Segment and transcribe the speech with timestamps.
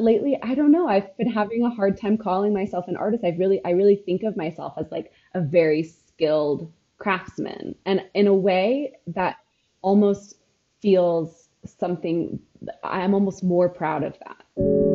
[0.00, 0.88] lately i don't know.
[0.88, 3.24] I've been having a hard time calling myself an artist.
[3.24, 7.74] I really i really think of myself as like a very skilled craftsman.
[7.86, 9.36] And in a way that
[9.82, 10.34] almost
[10.80, 12.38] feels something
[12.84, 14.87] i'm almost more proud of that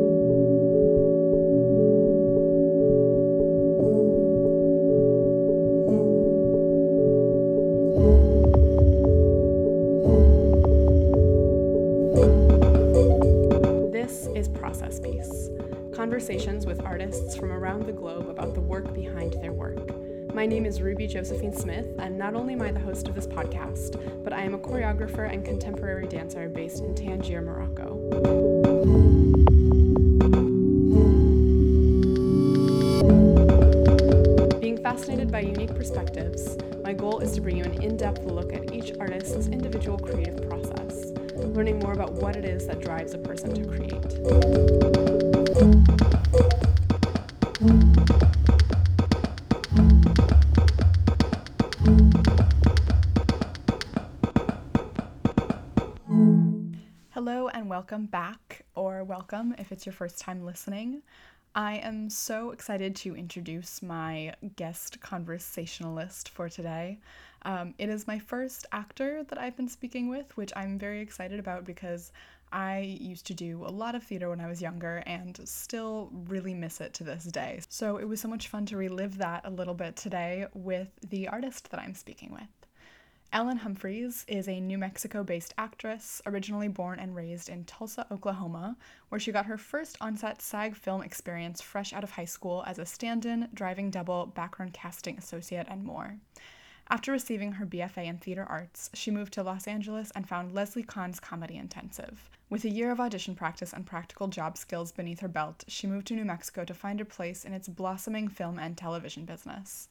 [16.04, 19.78] conversations with artists from around the globe about the work behind their work.
[20.34, 23.26] My name is Ruby Josephine Smith, and not only am I the host of this
[23.26, 27.94] podcast, but I am a choreographer and contemporary dancer based in Tangier, Morocco.
[34.60, 38.52] Being fascinated by unique perspectives, my goal is to bring you an in depth look
[38.52, 43.18] at each artist's individual creative process, learning more about what it is that drives a
[43.18, 45.03] person to create.
[45.54, 45.76] Hello
[57.54, 61.02] and welcome back, or welcome if it's your first time listening.
[61.54, 66.98] I am so excited to introduce my guest conversationalist for today.
[67.42, 71.38] Um, it is my first actor that I've been speaking with, which I'm very excited
[71.38, 72.10] about because
[72.54, 76.54] I used to do a lot of theater when I was younger and still really
[76.54, 77.60] miss it to this day.
[77.68, 81.26] So it was so much fun to relive that a little bit today with the
[81.26, 82.46] artist that I'm speaking with.
[83.32, 88.76] Ellen Humphreys is a New Mexico based actress, originally born and raised in Tulsa, Oklahoma,
[89.08, 92.78] where she got her first on-set SAG film experience fresh out of high school as
[92.78, 96.18] a stand in, driving double, background casting associate, and more.
[96.90, 100.82] After receiving her BFA in theater arts, she moved to Los Angeles and found Leslie
[100.82, 102.28] Kahn's Comedy Intensive.
[102.50, 106.06] With a year of audition practice and practical job skills beneath her belt, she moved
[106.08, 109.88] to New Mexico to find her place in its blossoming film and television business.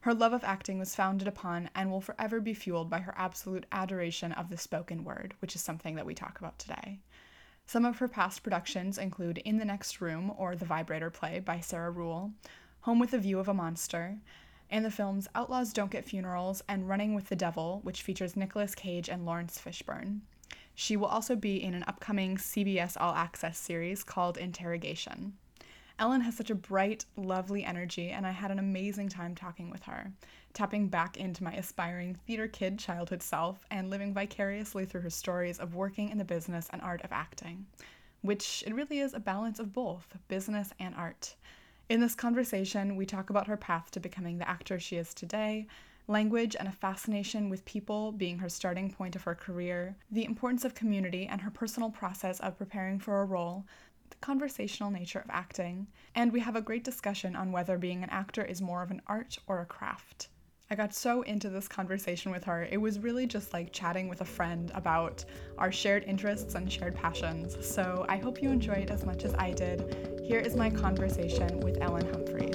[0.00, 3.66] Her love of acting was founded upon and will forever be fueled by her absolute
[3.70, 7.00] adoration of the spoken word, which is something that we talk about today.
[7.66, 11.60] Some of her past productions include In the Next Room or The Vibrator Play by
[11.60, 12.32] Sarah Ruhl,
[12.80, 14.16] Home with a View of a Monster,
[14.70, 18.74] and the films Outlaws Don't Get Funerals and Running with the Devil, which features Nicolas
[18.74, 20.20] Cage and Laurence Fishburne.
[20.74, 25.34] She will also be in an upcoming CBS All Access series called Interrogation.
[25.98, 29.82] Ellen has such a bright, lovely energy, and I had an amazing time talking with
[29.82, 30.10] her,
[30.54, 35.58] tapping back into my aspiring theater kid childhood self and living vicariously through her stories
[35.58, 37.66] of working in the business and art of acting,
[38.22, 41.34] which it really is a balance of both business and art.
[41.90, 45.66] In this conversation, we talk about her path to becoming the actor she is today,
[46.06, 50.64] language and a fascination with people being her starting point of her career, the importance
[50.64, 53.64] of community and her personal process of preparing for a role,
[54.08, 58.10] the conversational nature of acting, and we have a great discussion on whether being an
[58.10, 60.28] actor is more of an art or a craft.
[60.72, 62.62] I got so into this conversation with her.
[62.70, 65.24] It was really just like chatting with a friend about
[65.58, 67.56] our shared interests and shared passions.
[67.66, 70.22] So I hope you enjoyed as much as I did.
[70.22, 72.54] Here is my conversation with Ellen Humphreys.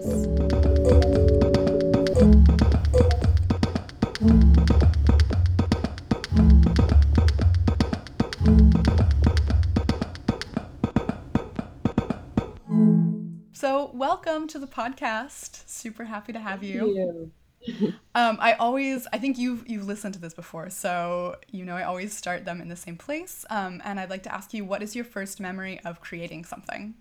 [13.52, 15.68] So, welcome to the podcast.
[15.68, 17.30] Super happy to have you.
[18.16, 21.84] um, I always, I think you've you've listened to this before, so you know I
[21.84, 23.46] always start them in the same place.
[23.50, 26.96] Um, and I'd like to ask you, what is your first memory of creating something?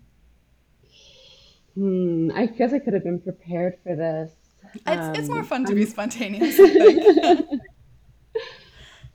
[1.75, 4.31] Hmm, I guess I could have been prepared for this.
[4.73, 5.75] It's, um, it's more fun to I'm...
[5.75, 6.59] be spontaneous.
[6.59, 7.61] I think.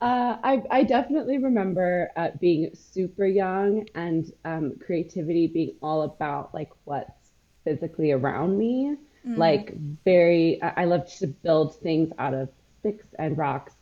[0.01, 6.55] Uh, I, I definitely remember uh, being super young and um, creativity being all about
[6.55, 7.29] like what's
[7.63, 8.95] physically around me.
[9.27, 9.37] Mm.
[9.37, 12.49] Like very, I, I love to build things out of
[12.79, 13.73] sticks and rocks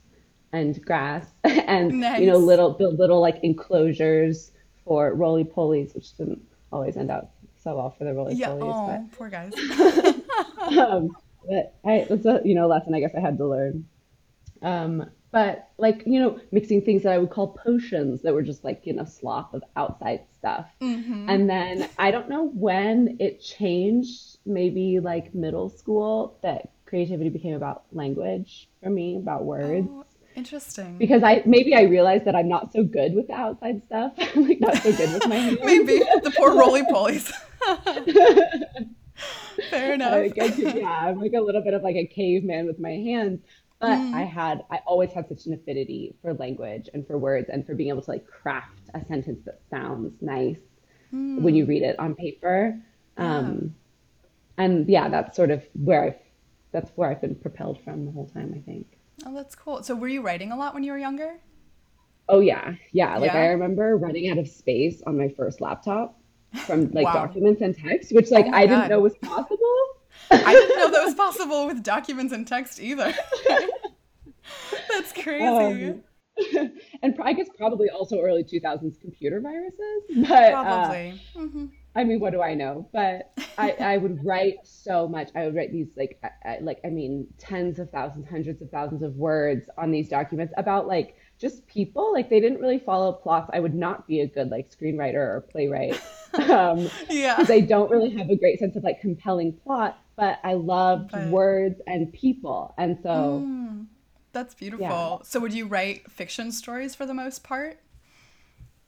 [0.52, 2.20] and grass and nice.
[2.20, 4.52] you know little build little like enclosures
[4.86, 6.42] for roly polies, which didn't
[6.72, 7.34] always end up
[7.64, 8.40] so well for the roly polies.
[8.40, 9.54] Yeah, oh, but, poor guys.
[10.78, 11.16] um,
[11.48, 13.86] but I, it's a you know lesson I guess I had to learn.
[14.62, 18.64] Um, but like you know mixing things that i would call potions that were just
[18.64, 21.30] like you know sloth of outside stuff mm-hmm.
[21.30, 27.56] and then i don't know when it changed maybe like middle school that creativity became
[27.56, 29.88] about language for me about words.
[29.90, 30.06] Oh,
[30.36, 30.98] interesting.
[30.98, 34.14] Because i maybe i realized that i'm not so good with the outside stuff.
[34.36, 35.60] Like not so good with my hands.
[35.64, 36.00] Maybe.
[36.00, 37.32] The poor roly polies.
[39.70, 40.14] Fair enough.
[40.14, 43.42] I, yeah i'm like a little bit of like a caveman with my hands.
[43.80, 44.14] But mm.
[44.14, 47.76] I had I always had such an affinity for language and for words and for
[47.76, 50.58] being able to like craft a sentence that sounds nice.
[51.12, 52.78] when you read it on paper.
[53.18, 53.76] Um,
[54.60, 56.20] and yeah, that's sort of where I've
[56.72, 58.86] that's where I've been propelled from the whole time, I think.
[59.26, 59.82] Oh, that's cool.
[59.82, 61.40] So were you writing a lot when you were younger?
[62.28, 63.18] Oh yeah, yeah.
[63.18, 66.20] Like I remember running out of space on my first laptop
[66.68, 67.14] from like Wow.
[67.14, 69.76] documents and text, which like Oh I didn't know was possible.
[70.32, 73.14] I didn't know that was possible with documents and text either.
[74.90, 76.02] That's crazy.
[76.56, 76.72] Um,
[77.04, 80.28] and I guess probably also early 2000s computer viruses.
[80.28, 81.22] But uh, Probably.
[82.00, 82.88] I mean, what do I know?
[82.94, 85.30] But I, I would write so much.
[85.36, 88.70] I would write these like, I, I- like I mean, tens of thousands, hundreds of
[88.72, 92.14] thousands of words on these documents about like just people.
[92.14, 93.50] Like they didn't really follow plots.
[93.54, 96.00] I would not be a good like screenwriter or playwright.
[96.32, 97.36] Um, Yeah.
[97.38, 101.12] because I don't really have a great sense of like compelling plot, but I loved
[101.12, 102.76] But- words and people.
[102.78, 103.88] And so, Mm,
[104.32, 104.86] that's beautiful.
[104.86, 105.18] Yeah.
[105.24, 107.80] So would you write fiction stories for the most part?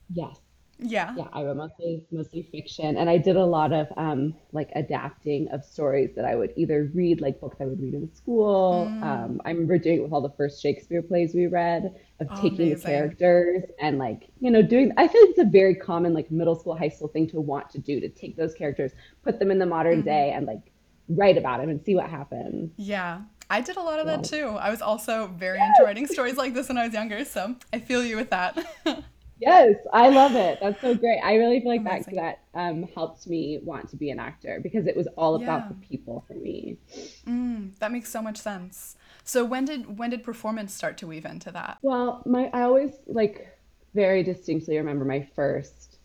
[0.08, 0.38] yes.
[0.82, 1.14] Yeah.
[1.14, 5.48] Yeah, I wrote mostly mostly fiction, and I did a lot of um, like adapting
[5.50, 8.96] of stories that I would either read, like books I would read in school.
[8.98, 9.02] Mm.
[9.02, 12.34] Um, I remember doing it with all the first Shakespeare plays we read, of Oh,
[12.34, 14.90] taking the characters and like you know doing.
[14.96, 17.78] I think it's a very common like middle school, high school thing to want to
[17.78, 18.92] do to take those characters,
[19.22, 20.02] put them in the modern Mm-hmm.
[20.02, 20.72] day, and like
[21.08, 22.70] write about them and see what happens.
[22.76, 23.22] Yeah.
[23.50, 24.46] I did a lot of that too.
[24.58, 27.80] I was also very into writing stories like this when I was younger, so I
[27.80, 28.56] feel you with that.
[29.44, 30.58] Yes, I love it.
[30.60, 31.18] That's so great.
[31.22, 32.14] I really feel like that Amazing.
[32.14, 35.68] that um, helped me want to be an actor because it was all about Yeah.
[35.68, 36.78] the people for me.
[37.26, 38.96] Mm, that makes so much sense.
[39.24, 41.78] So when did when did performance start to weave into that?
[41.82, 43.58] Well, my I always like
[43.94, 45.98] very distinctly remember my first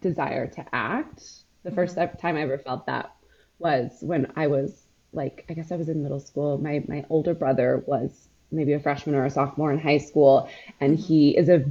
[0.00, 1.22] desire to act.
[1.64, 3.14] The 1st time I ever felt that
[3.58, 6.58] was when I was like I guess I was in middle school.
[6.58, 10.48] My my older brother was maybe a freshman or a sophomore in high school,
[10.80, 11.64] and he is a,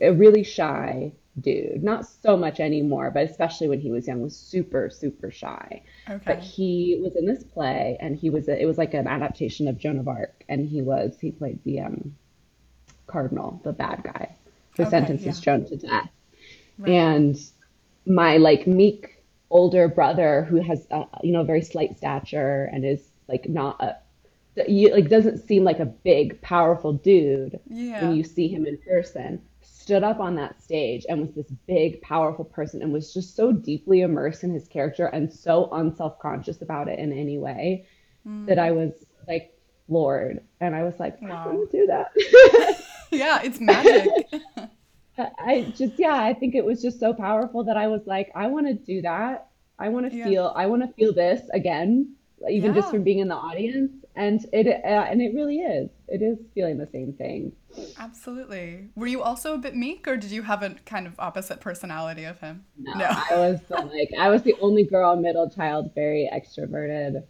[0.00, 1.82] a really shy dude.
[1.82, 5.82] Not so much anymore, but especially when he was young, was super super shy.
[6.08, 6.22] Okay.
[6.24, 9.78] But he was in this play, and he was it was like an adaptation of
[9.78, 12.14] Joan of Arc, and he was he played the um
[13.06, 14.34] cardinal, the bad guy,
[14.76, 15.44] who Okay, sentences yeah.
[15.44, 16.10] Joan to death.
[16.78, 16.90] Right.
[16.90, 17.36] And
[18.06, 23.06] my like meek older brother, who has uh, you know very slight stature and is
[23.28, 23.96] like not a
[24.68, 28.02] you, like doesn't seem like a big powerful dude Yeah.
[28.02, 32.00] when you see him in person stood up on that stage and was this big
[32.02, 36.88] powerful person and was just so deeply immersed in his character and so unself-conscious about
[36.88, 37.84] it in any way
[38.46, 38.76] that I hmm.
[38.76, 38.92] was
[39.26, 39.52] like
[39.88, 41.46] floored and I was like I Wow.
[41.46, 42.76] want to do that
[43.10, 44.08] Yeah, it's magic.
[45.18, 48.46] I just yeah I think it was just so powerful that I was like I
[48.46, 49.48] want to do that
[49.78, 50.24] I want to Yeah.
[50.24, 52.14] feel I want to feel this again
[52.50, 56.20] even just from being in the audience and it uh, and it really is it
[56.22, 57.52] is feeling the same thing
[57.98, 58.88] Absolutely.
[58.94, 62.24] Were you also a bit meek or did you have a kind of opposite personality
[62.24, 62.66] of him?
[62.78, 63.06] No, No.
[63.08, 67.22] I was the, like I was the only girl, middle child, very extroverted.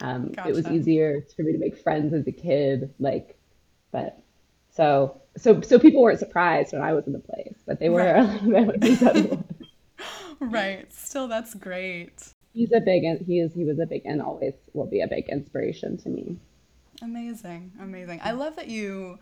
[0.00, 3.36] Um, it was easier for me to make friends as a kid, like,
[3.92, 4.22] but
[4.70, 7.98] so so so people weren't surprised when I was in the place, but they were
[8.00, 8.16] Right.
[8.16, 9.38] a little bit when he said it.
[10.40, 10.90] Right.
[10.92, 12.33] Still that's great.
[12.54, 15.28] He's a big he is he was a big and always will be a big
[15.28, 16.36] inspiration to me.
[17.02, 17.72] Amazing.
[17.80, 18.20] Amazing.
[18.22, 19.18] I love that you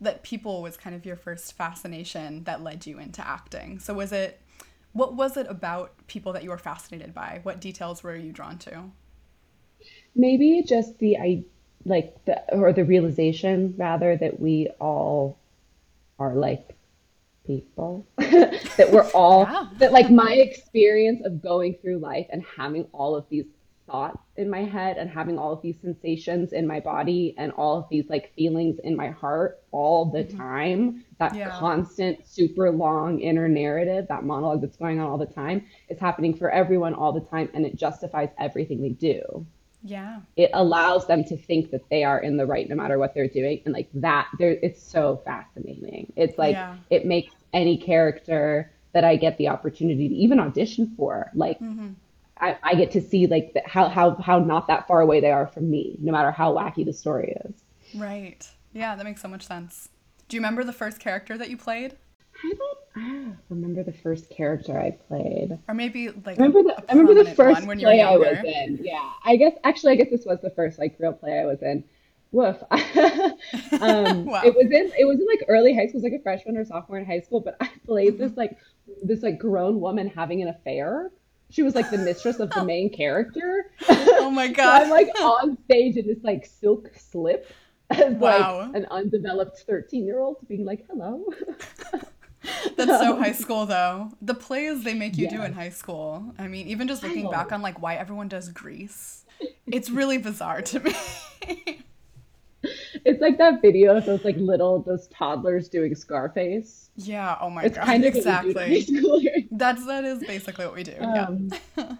[0.00, 3.80] that people was kind of your first fascination that led you into acting.
[3.80, 4.40] So was it
[4.92, 7.40] what was it about people that you were fascinated by?
[7.42, 8.84] What details were you drawn to?
[10.14, 11.44] Maybe just the I
[11.84, 15.36] like the or the realization rather that we all
[16.20, 16.77] are like
[17.48, 19.46] people that we're all
[19.78, 23.46] that like my experience of going through life and having all of these
[23.86, 27.78] thoughts in my head and having all of these sensations in my body and all
[27.78, 30.36] of these like feelings in my heart all the mm-hmm.
[30.36, 31.48] time that Yeah.
[31.58, 36.34] constant super long inner narrative that monologue that's going on all the time is happening
[36.34, 39.46] for everyone all the time and it justifies everything they do
[39.82, 40.20] Yeah.
[40.36, 43.28] it allows them to think that they are in the right no matter what they're
[43.28, 46.76] doing and like that there it's so fascinating it's like Yeah.
[46.90, 51.90] it makes any character that i get the opportunity to even audition for like mm-hmm.
[52.40, 55.32] I, I get to see like the, how how how not that far away they
[55.32, 57.52] are from me no matter how wacky the story is
[57.94, 58.48] Right.
[58.72, 59.88] Yeah, that makes so much sense.
[60.28, 61.96] Do you remember the first character that you played?
[62.44, 66.92] I don't remember the first character i played Or maybe like I remember the I
[66.92, 68.78] remember the first one when you play I was in.
[68.82, 71.62] Yeah, I guess actually I guess this was the first like real play I was
[71.62, 71.84] in.
[72.32, 72.56] Woof.
[73.80, 74.42] um, Wow.
[74.42, 76.56] It was in it was in like early high school, it was like a freshman
[76.56, 77.40] or sophomore in high school.
[77.40, 78.18] But I played Mm-hmm.
[78.18, 78.56] this like
[79.02, 81.10] this like grown woman having an affair.
[81.50, 83.70] She was like the mistress of the main character.
[84.18, 84.82] Oh my So god.
[84.82, 87.52] I'm like on stage in this like silk slip
[87.90, 88.20] as Wow.
[88.20, 91.24] like an undeveloped 13 year old being like, hello.
[92.76, 94.12] That's so high school though.
[94.22, 96.32] The plays they make you do in high school.
[96.38, 99.24] I mean, even just looking back on like why everyone does Grease,
[99.66, 100.94] it's really bizarre to me.
[103.04, 106.90] It's like that video of those like little those toddlers doing Scarface.
[106.96, 107.86] yeah, oh my It's god.
[107.86, 109.48] kind of what we do to high exactly.
[109.52, 110.96] That's that is basically what we do.
[111.00, 111.26] Yeah.
[111.26, 111.50] Um,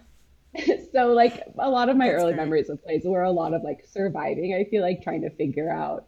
[0.93, 2.35] so like a lot of my That's early great.
[2.35, 4.53] memories of plays were a lot of like surviving.
[4.53, 6.07] I feel like trying to figure out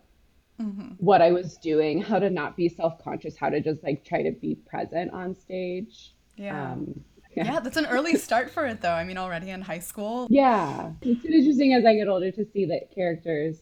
[0.60, 4.24] hmm what I was doing, how to not be self-conscious, how to just like try
[4.24, 6.13] to be present on stage.
[6.38, 6.74] Yeah.
[6.74, 7.03] Um,
[7.36, 8.91] Yeah, that's an early start for it though.
[8.91, 10.27] I mean, already in high school.
[10.27, 13.62] Yeah, it's interesting as I get older to see that characters.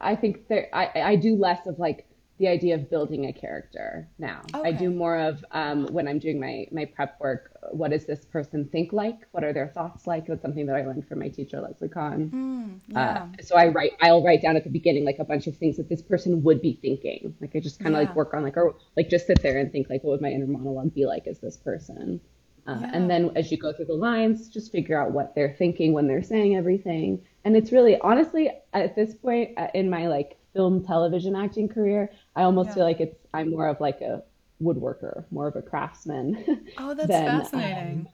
[0.00, 2.07] I think I I do less of like
[2.38, 4.42] the idea of building a character now.
[4.54, 7.56] I do more of um, when I'm doing my my prep work.
[7.72, 9.18] What does this person think like?
[9.32, 10.26] What are their thoughts like?
[10.26, 12.30] That's something that I learned from my teacher Leslie Kahn.
[12.30, 15.56] Mm, Uh, so I write, I'll write down at the beginning like a bunch of
[15.56, 17.34] things that this person would be thinking.
[17.40, 19.70] Like I just kind of like work on like, or like just sit there and
[19.70, 22.20] think like, what would my inner monologue be like as this person?
[22.66, 22.90] Uh, Yeah.
[22.94, 26.06] and then as you go through the lines, just figure out what they're thinking when
[26.06, 27.24] they're saying everything.
[27.44, 32.10] And it's really, honestly, at this point uh, in my like film, television acting career,
[32.36, 32.74] I almost Yeah.
[32.74, 34.22] feel like it's I'm more of like a
[34.62, 36.36] woodworker, more of a craftsman
[36.76, 38.00] Oh, that's than fascinating.
[38.00, 38.08] um,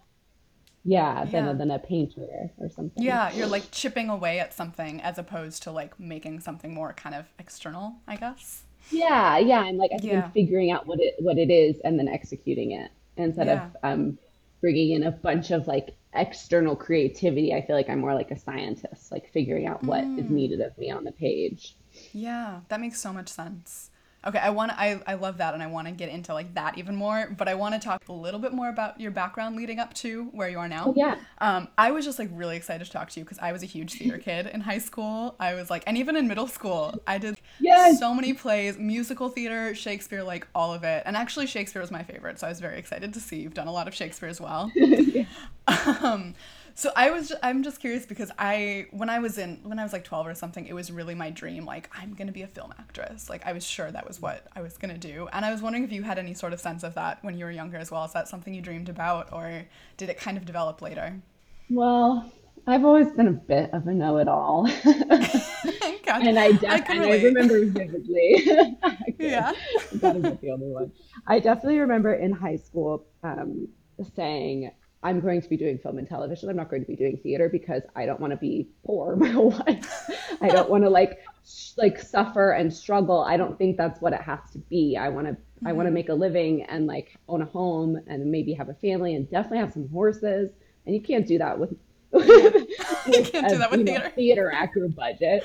[0.84, 3.02] yeah, than a, than a painter or something.
[3.02, 7.14] Yeah, you're like chipping away at something as opposed to like making something more kind
[7.14, 8.64] of external, I guess.
[8.90, 10.24] Yeah, yeah, and like I think Yeah.
[10.26, 13.66] I'm figuring out what it what it is and then executing it instead Yeah.
[13.66, 14.18] of um
[14.60, 17.54] bringing in a bunch of like external creativity.
[17.54, 20.30] I feel like I'm more like a scientist, like figuring out what is Mm.
[20.30, 21.76] needed of me on the page.
[22.12, 23.90] Yeah, that makes so much sense.
[24.26, 26.54] Okay, I want to I, I love that and I want to get into like
[26.54, 29.54] that even more, but I want to talk a little bit more about your background
[29.54, 30.86] leading up to where you are now.
[30.88, 31.16] Oh yeah.
[31.38, 33.66] Um, I was just like really excited to talk to you because I was a
[33.66, 35.36] huge theater kid in high school.
[35.38, 37.98] I was like, and even in middle school, I did Yes.
[37.98, 41.02] so many plays, musical theater, Shakespeare, like all of it.
[41.06, 43.68] And actually, Shakespeare was my favorite, so I was very excited to see you've done
[43.68, 44.72] a lot of Shakespeare as well.
[46.02, 46.34] um,
[46.74, 49.92] so I was I'm just curious because I when I was in when I was
[49.92, 51.64] like 12 or something, it was really my dream.
[51.64, 53.30] Like I'm gonna be a film actress.
[53.30, 55.28] Like I was sure that was what I was gonna do.
[55.32, 57.44] And I was wondering if you had any sort of sense of that when you
[57.44, 58.04] were younger as well.
[58.04, 59.64] Is that something you dreamed about, or
[59.96, 61.22] did it kind of develop later?
[61.68, 62.32] Well,
[62.66, 64.66] I've always been a bit of a know-it-all.
[66.04, 68.46] God, And I I def- can and I remember vividly.
[69.18, 69.52] Yeah.
[69.92, 70.92] That is the only one.
[71.26, 73.68] I definitely remember in high school um,
[74.16, 74.70] saying,
[75.04, 76.49] I'm going to be doing film and television.
[76.49, 79.28] I'm not going to be doing theater because I don't want to be poor my
[79.28, 80.11] whole life.
[80.40, 83.23] I don't want to like sh- like suffer and struggle.
[83.23, 84.96] I don't think that's what it has to be.
[84.96, 85.94] I want to I want to Mm-hmm.
[85.94, 89.58] make a living and like own a home and maybe have a family and definitely
[89.58, 90.50] have some horses.
[90.87, 91.70] And you can't do that with
[92.14, 94.12] You can't do that with you know, theater.
[94.14, 95.44] theater actor budget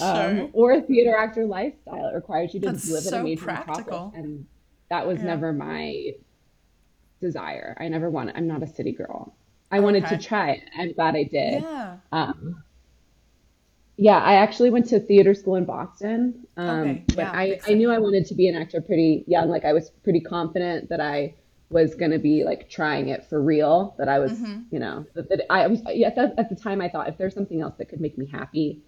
[0.00, 2.06] um, or a theater actor lifestyle.
[2.08, 3.74] It requires you to That's live in a major practical.
[3.82, 4.46] metropolis, and
[4.90, 5.24] that was Yeah.
[5.26, 6.12] never my
[7.22, 7.74] desire.
[7.80, 8.36] I never wanted.
[8.36, 9.34] I'm not a city girl.
[9.70, 10.64] I wanted to try it.
[10.78, 11.62] I'm glad I did.
[11.62, 11.96] Yeah.
[12.12, 12.62] Um,
[13.96, 16.46] yeah, I actually went to theater school in Boston.
[16.56, 19.48] Um, Okay, but yeah, I, I knew I wanted to be an actor pretty young.
[19.48, 21.34] Like I was pretty confident that I
[21.70, 23.94] was going to be like trying it for real.
[23.98, 24.64] That I was, Mhm.
[24.70, 27.16] you know, that, that I was yeah, at, the, at the time I thought if
[27.18, 28.82] there's something else that could make me happy,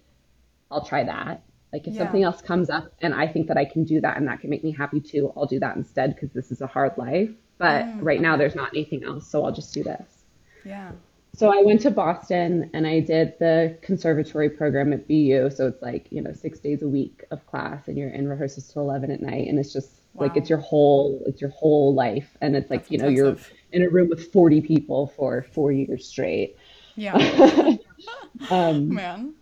[0.71, 1.43] I'll try that.
[1.73, 1.99] Like if Yeah.
[2.03, 4.49] something else comes up and I think that I can do that and that can
[4.49, 7.31] make me happy too, I'll do that instead because this is a hard life.
[7.57, 10.25] But Mm, right now there's not anything else, so I'll just do this.
[10.63, 10.91] Yeah.
[11.33, 15.49] So I went to Boston and I did the conservatory program at BU.
[15.51, 18.71] So it's like, you know, six days a week of class and you're in rehearsals
[18.71, 19.47] till 11 at night.
[19.49, 22.37] And it's just like, it's your whole, it's your whole life.
[22.41, 23.37] And it's like, That's you know, you're
[23.73, 26.57] in a room with 40 people for four years straight.
[26.95, 27.17] Yeah.
[28.49, 29.35] Um, Man.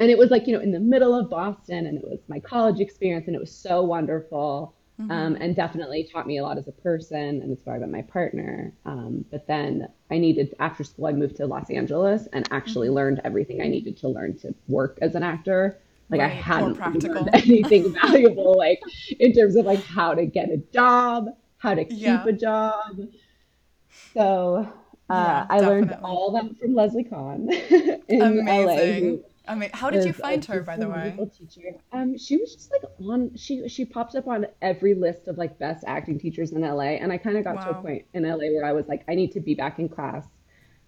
[0.00, 2.40] and it was like, you know, in the middle of Boston and it was my
[2.40, 4.74] college experience and it was so wonderful.
[5.00, 5.08] Mm-hmm.
[5.10, 7.90] Um, and definitely taught me a lot as a person and it's where I met
[7.90, 8.74] my partner.
[8.84, 12.78] Um, but then I needed, after school, I moved to Los Angeles and Mm-hmm.
[12.78, 15.78] actually learned everything I needed to learn to work as an actor.
[16.10, 18.80] Like I Right, more hadn't learned anything valuable, like
[19.18, 21.28] in terms of like how to get a job,
[21.58, 22.26] how to keep Yeah.
[22.26, 23.08] a job.
[24.14, 24.72] So
[25.10, 27.48] uh, Yeah, I learned all that from Leslie Kahn
[28.08, 28.92] in LA, Amazing.
[28.92, 31.16] who I mean, how did you find her, by the way?
[31.38, 31.76] teacher.
[31.92, 33.34] Um, she was just like on.
[33.36, 37.12] She she popped up on every list of like best acting teachers in LA, and
[37.12, 39.32] I kind of got to a point in LA where I was like, I need
[39.32, 40.24] to be back in class.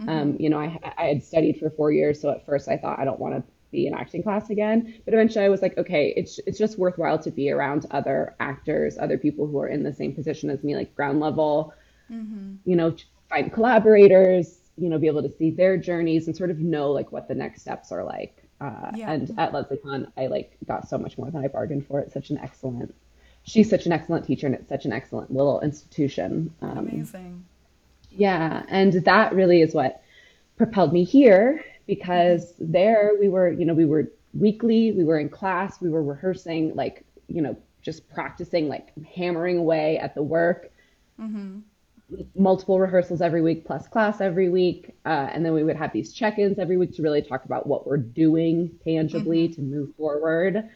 [0.01, 0.09] Mm-hmm.
[0.09, 2.99] Um, you know, I I had studied for four years, so at first I thought
[2.99, 6.13] I don't want to be in acting class again, but eventually I was like, okay,
[6.17, 9.93] it's it's just worthwhile to be around other actors, other people who are in the
[9.93, 11.73] same position as me, like ground level
[12.11, 12.55] Mm-hmm.
[12.65, 12.97] you know,
[13.29, 17.13] find collaborators, you know, be able to see their journeys and sort of know like
[17.13, 18.40] what the next steps are like.
[18.61, 19.13] Uh, Yeah.
[19.13, 22.01] and at Leslie Kahn, I like got so much more than I bargained for.
[22.01, 22.95] It's such an excellent
[23.43, 26.53] she's such an excellent teacher and it's such an excellent little institution.
[26.61, 27.45] Um, Amazing.
[28.11, 30.03] yeah, and that really is what
[30.59, 35.29] propelled me here because there we were, you know, we were weekly, we were in
[35.31, 40.71] class, we were rehearsing, like, you know, just practicing, like hammering away at the work,
[41.21, 41.59] Mm-hmm.
[42.35, 44.95] Multiple rehearsals every week plus class every week.
[45.05, 47.67] Uh, and then we would have these check ins every week to really talk about
[47.67, 49.55] what we're doing tangibly Mm-hmm.
[49.55, 50.69] to move forward.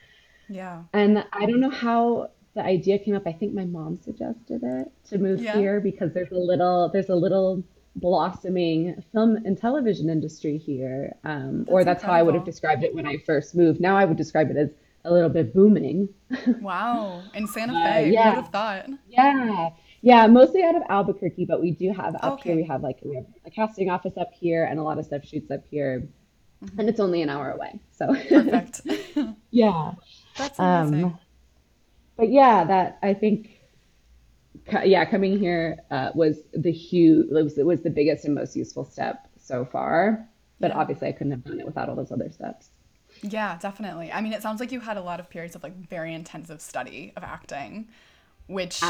[0.48, 0.82] Yeah.
[0.92, 3.26] And I don't know how the idea came up.
[3.26, 5.56] I think my mom suggested it to move Yeah.
[5.56, 7.64] here because there's a little there's a little
[7.96, 11.14] blossoming film and television industry here.
[11.24, 13.80] Um, or That's that's how I would have described it when I first moved.
[13.80, 14.70] Now I would describe it as
[15.04, 16.08] a little bit booming.
[16.60, 17.22] Wow.
[17.34, 18.86] In Santa Uh, Fe, who would have thought?
[19.08, 19.70] yeah,
[20.04, 20.26] yeah.
[20.28, 22.56] Mostly out of Albuquerque, but we do have up here.
[22.56, 25.24] We have like we have a casting office up here, and a lot of stuff
[25.24, 26.08] shoots up here,
[26.78, 27.80] and it's only an hour away.
[27.92, 28.82] So Perfect.
[29.50, 29.92] yeah.
[30.36, 31.18] That's Um, amazing.
[32.16, 33.50] but yeah, that I think.
[34.66, 38.34] co- yeah, coming here uh, was the huge it was, it was the biggest and
[38.34, 40.28] most useful step so far.
[40.60, 40.78] But Yeah.
[40.80, 42.70] obviously, I couldn't have done it without all those other steps.
[43.22, 44.12] Yeah, definitely.
[44.12, 46.60] I mean, it sounds like you had a lot of periods of like very intensive
[46.60, 47.88] study of acting,
[48.46, 48.82] which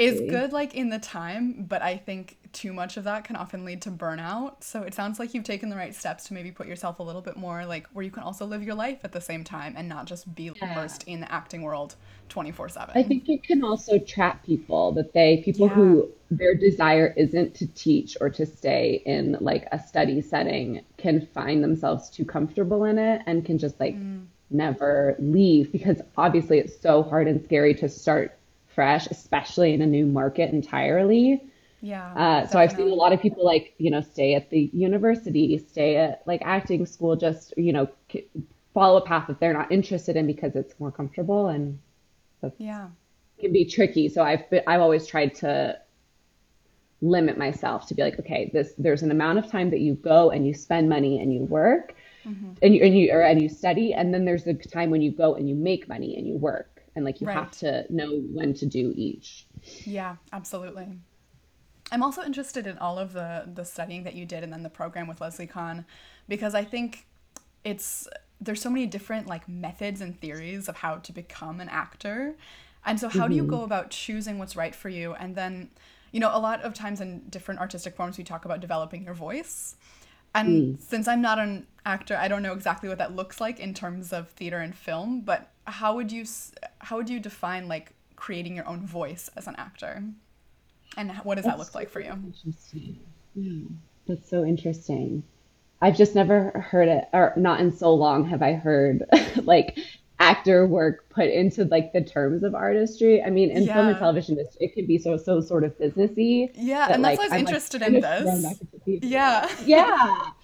[0.00, 3.64] is good like in the time, but I think too much of that can often
[3.64, 4.64] lead to burnout.
[4.64, 7.20] So it sounds like you've taken the right steps to maybe put yourself a little
[7.20, 9.88] bit more like where you can also live your life at the same time and
[9.88, 10.72] not just be Yeah.
[10.72, 11.94] immersed in the acting world
[12.28, 12.96] 24/7.
[12.96, 15.74] I think it can also trap people that they, people Yeah.
[15.74, 21.20] who their desire isn't to teach or to stay in like a study setting, can
[21.20, 24.26] find themselves too comfortable in it and can just like mm.
[24.50, 28.34] never leave because obviously it's so hard and scary to start
[28.78, 31.26] fresh, especially in a new market entirely.
[31.80, 34.70] Yeah, Uh, so I've seen a lot of people like, you know, stay at the
[34.72, 37.86] university, stay at like acting school, just, you know,
[38.74, 41.78] follow a path that they're not interested in because it's more comfortable and
[42.58, 42.88] Yeah.
[43.40, 44.08] can be tricky.
[44.08, 45.78] So I've been, I've always tried to
[47.00, 50.30] limit myself to be like, okay, this there's an amount of time that you go
[50.30, 51.94] and you spend money and you work
[52.62, 55.12] and you and you or, and you study, and then there's a time when you
[55.12, 58.52] go and you make money and you work, and like you have to know when
[58.54, 59.46] to do each.
[59.84, 60.88] Yeah, absolutely.
[61.92, 64.68] I'm also interested in all of the the studying that you did and then the
[64.68, 65.86] program with Leslie Kahn
[66.28, 67.06] because I think
[67.64, 68.08] it's
[68.40, 72.34] there's so many different like methods and theories of how to become an actor.
[72.84, 73.50] And so how do you mm-hmm.
[73.50, 75.70] go about choosing what's right for you and then
[76.10, 79.14] you know a lot of times in different artistic forms we talk about developing your
[79.14, 79.76] voice.
[80.34, 80.80] And mm.
[80.80, 84.12] since I'm not an actor, I don't know exactly what that looks like in terms
[84.12, 86.24] of theater and film, but how would you
[86.80, 90.02] how would you define like creating your own voice as an actor?
[90.96, 92.18] And what does that That's look like for you?
[92.24, 92.98] interesting.
[93.34, 93.68] Yeah,
[94.06, 95.22] that's so interesting.
[95.80, 99.04] I've just never heard it, or not in so long have I heard
[99.44, 99.78] like
[100.20, 103.22] actor work put into like the terms of artistry.
[103.22, 106.50] I mean, in film and television, it's, it can be so so sort of businessy
[106.54, 108.58] Yeah, that and that's like why I was I'm interested kind in of thrown back
[108.86, 109.02] this.
[109.02, 109.48] Yeah.
[109.64, 110.22] Yeah,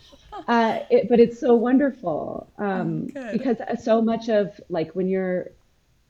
[0.49, 3.33] uh, it, but it's so wonderful Oh, um, good.
[3.33, 5.51] because so much of like when you're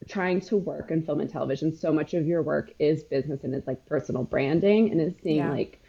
[0.08, 3.54] trying to work in film and television, so much of your work is business and
[3.54, 5.50] is like personal branding and is seeing Yeah.
[5.50, 5.80] like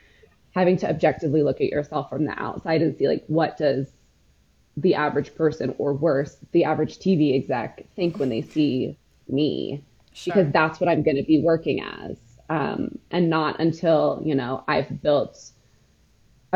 [0.52, 3.92] having to objectively look at yourself from the outside and see like what does
[4.78, 9.84] the average person or worse, the average TV exec think when they see me
[10.24, 12.18] because that's what I'm going to be working as.
[12.50, 15.52] Um, and not until, you know, I've built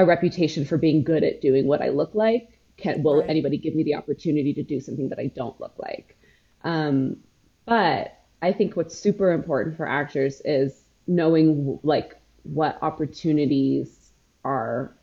[0.01, 3.29] a reputation for being good at doing what I look like can will Right.
[3.29, 6.17] anybody give me the opportunity to do something that I don't look like.
[6.63, 7.17] Um,
[7.65, 14.11] but I think what's super important for actors is knowing like what opportunities
[14.45, 14.95] are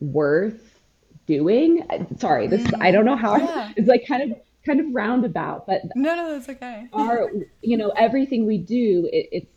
[0.00, 0.80] worth
[1.26, 1.82] doing.
[2.18, 3.72] Sorry, this I don't know how Yeah.
[3.76, 6.88] it's like kind of kind of roundabout, but No, no, that's okay.
[6.92, 7.30] our
[7.62, 9.53] you know everything we do it, it's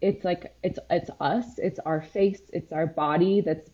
[0.00, 3.70] it's like it's it's us, it's our face, it's our body that's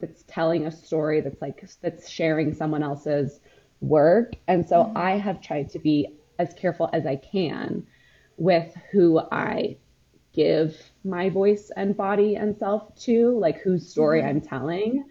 [0.00, 3.40] that's telling a story that's like that's sharing someone else's
[3.80, 4.34] work.
[4.46, 4.96] And so mm-hmm.
[4.96, 7.86] I have tried to be as careful as I can
[8.36, 9.76] with who I
[10.32, 14.28] give my voice and body and self to, like whose story mm-hmm.
[14.28, 15.04] I'm telling.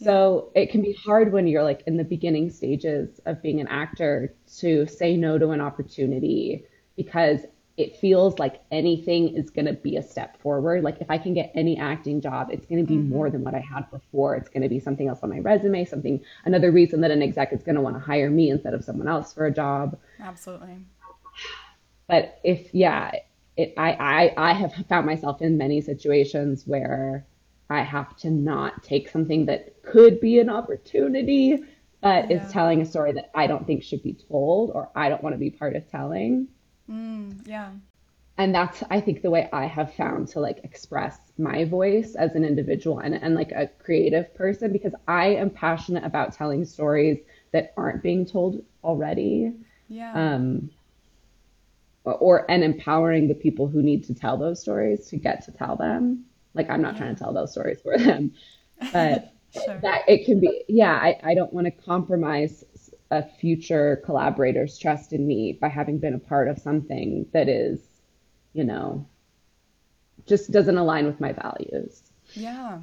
[0.00, 3.66] So it can be hard when you're like in the beginning stages of being an
[3.66, 6.64] actor to say no to an opportunity
[6.96, 7.40] because
[7.78, 10.82] it feels like anything is going to be a step forward.
[10.82, 13.08] Like if I can get any acting job, it's going to be mm-hmm.
[13.08, 14.34] more than what I had before.
[14.34, 17.52] It's going to be something else on my resume, something another reason that an exec
[17.52, 19.96] is going to want to hire me instead of someone else for a job.
[20.20, 20.76] Absolutely.
[22.08, 23.12] But if yeah,
[23.56, 27.26] it I I I have found myself in many situations where
[27.70, 31.62] I have to not take something that could be an opportunity,
[32.00, 35.22] but is telling a story that I don't think should be told or I don't
[35.22, 36.48] want to be part of telling.
[36.90, 37.72] Mm, yeah.
[38.38, 42.34] and that's I think the way I have found to like express my voice as
[42.34, 47.18] an individual and, and like a creative person because I am passionate about telling stories
[47.52, 49.52] that aren't being told already.
[49.88, 50.12] Yeah.
[50.14, 50.70] Um,
[52.04, 55.76] or and empowering the people who need to tell those stories to get to tell
[55.76, 56.24] them.
[56.54, 56.98] Like I'm not Yeah.
[57.00, 58.32] trying to tell those stories for them,
[58.92, 59.78] but Sure.
[59.80, 62.64] that it can be yeah, I, I don't want to compromise
[63.10, 67.80] a future collaborator's trust in me by having been a part of something that is,
[68.52, 69.06] you know,
[70.26, 72.02] just doesn't align with my values.
[72.34, 72.80] Yeah.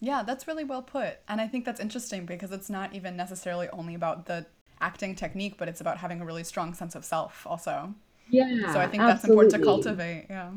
[0.00, 1.18] Yeah, that's really well put.
[1.28, 4.46] And I think that's interesting because it's not even necessarily only about the
[4.80, 7.94] acting technique, but it's about having a really strong sense of self also.
[8.28, 8.72] Yeah.
[8.72, 10.26] So I think that's important to cultivate.
[10.30, 10.50] Yeah.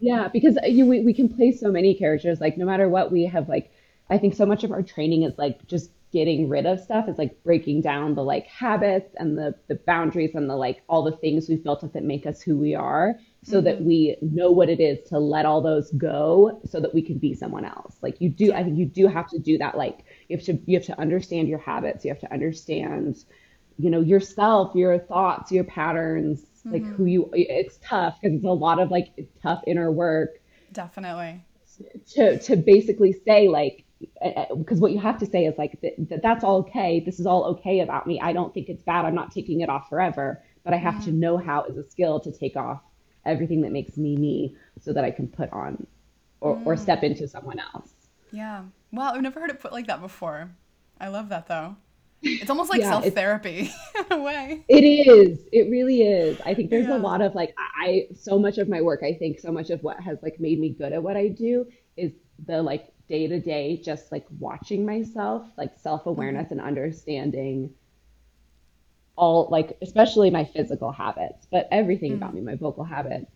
[0.00, 2.40] Yeah, because uh, you we, we can play so many characters.
[2.40, 3.72] Like no matter what we have, like
[4.08, 7.08] I think so much of our training is like just getting rid of stuff.
[7.08, 11.02] is like breaking down the like habits and the the boundaries and the like all
[11.02, 14.16] the things we've built up that make us who we are, so that hmm we
[14.22, 17.64] know what it is to let all those go, so that we can be someone
[17.64, 17.96] else.
[18.02, 19.76] Like you do, I think you do have to do that.
[19.76, 22.04] Like you have to you have to understand your habits.
[22.04, 23.16] You have to understand
[23.78, 28.48] you know yourself your thoughts your patterns like who you it's tough because it's a
[28.48, 29.08] lot of like
[29.42, 30.30] tough inner work
[30.72, 31.44] Definitely.
[32.14, 33.84] to to basically say like
[34.56, 37.26] because what you have to say is like that, that that's all okay this is
[37.26, 40.42] all okay about me i don't think it's bad i'm not taking it off forever
[40.64, 42.80] but i have to Mm, know how as a skill to take off
[43.24, 45.86] everything that makes me me so that i can put on
[46.40, 46.78] or, or mm.
[46.78, 47.92] step into someone else
[48.30, 48.64] Yeah.
[48.92, 50.50] Wow, I've never heard it put like that before.
[51.00, 51.76] I love that though.
[52.40, 54.66] It's almost like yeah self-therapy in a way.
[54.68, 55.40] It is.
[55.52, 56.40] It really is.
[56.44, 59.40] I think there's a lot of like I so much of my work, I think
[59.40, 62.12] so much of what has like made me good at what I do is
[62.44, 67.74] the like day to day just like watching myself, like self-awareness and understanding
[69.16, 72.34] all like especially my physical habits, but everything about Mm.
[72.34, 73.30] me, my vocal habits,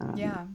[0.00, 0.46] um, Yeah.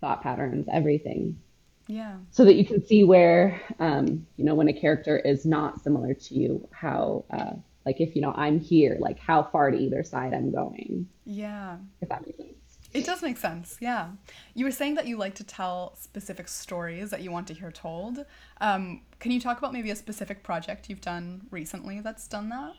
[0.00, 1.40] thought patterns, everything.
[1.88, 2.16] Yeah.
[2.30, 6.14] So that you can see where um, you know, when a character is not similar
[6.14, 7.54] to you, how uh
[7.86, 11.08] like if you know I'm here, like how far to either side I'm going.
[11.24, 11.78] Yeah.
[12.00, 12.55] if that makes sense.
[12.96, 14.12] It does make sense, yeah.
[14.54, 17.70] You were saying that you like to tell specific stories that you want to hear
[17.70, 18.24] told.
[18.60, 22.76] Um, can you talk about maybe a specific project you've done recently that's done that?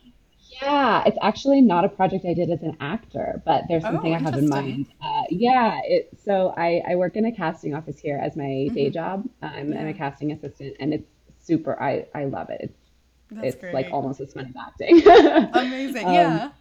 [0.62, 4.16] Yeah, it's actually not a project I did as an actor, but there's something Oh,
[4.16, 4.88] I have in mind.
[5.02, 8.90] Uh, yeah, it, so I, I work in a casting office here as my day
[8.90, 9.28] hmm job.
[9.42, 11.08] I'm, I'm a casting assistant, and it's
[11.40, 11.82] super.
[11.82, 12.62] I, I love it.
[12.62, 12.78] It's
[13.32, 15.04] that's it's like almost as fun as acting.
[15.54, 16.10] Amazing.
[16.10, 16.52] Um, Yeah.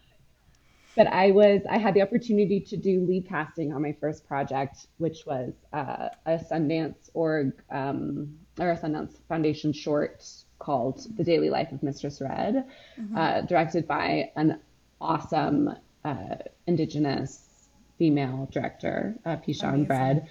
[0.97, 4.87] But I was I had the opportunity to do lead casting on my first project,
[4.99, 10.25] which was uh, a Sundance org um, or a Sundance Foundation short
[10.59, 12.65] called "The Daily Life of Mistress Red,"
[12.97, 14.61] hmm uh, directed by an
[15.01, 15.71] awesome
[16.05, 20.29] uh, Indigenous female director, uh, Pishan Bread.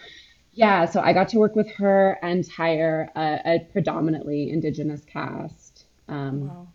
[0.54, 5.86] Yeah, so I got to work with her and hire a, a predominantly Indigenous cast.
[6.08, 6.68] Um, Wow.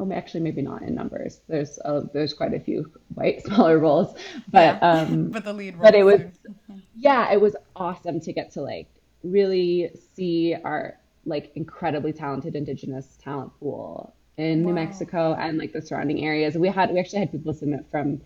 [0.00, 1.40] Oh, actually, maybe not in numbers.
[1.48, 4.14] There's uh, there's quite a few white smaller roles,
[4.52, 4.78] Yeah.
[4.78, 6.20] but um, But the lead but it was
[6.96, 8.88] yeah, it was awesome to get to like
[9.24, 15.82] really see our like incredibly talented Indigenous talent pool in New Mexico and like the
[15.82, 16.54] surrounding areas.
[16.56, 18.20] We had we actually had people submit from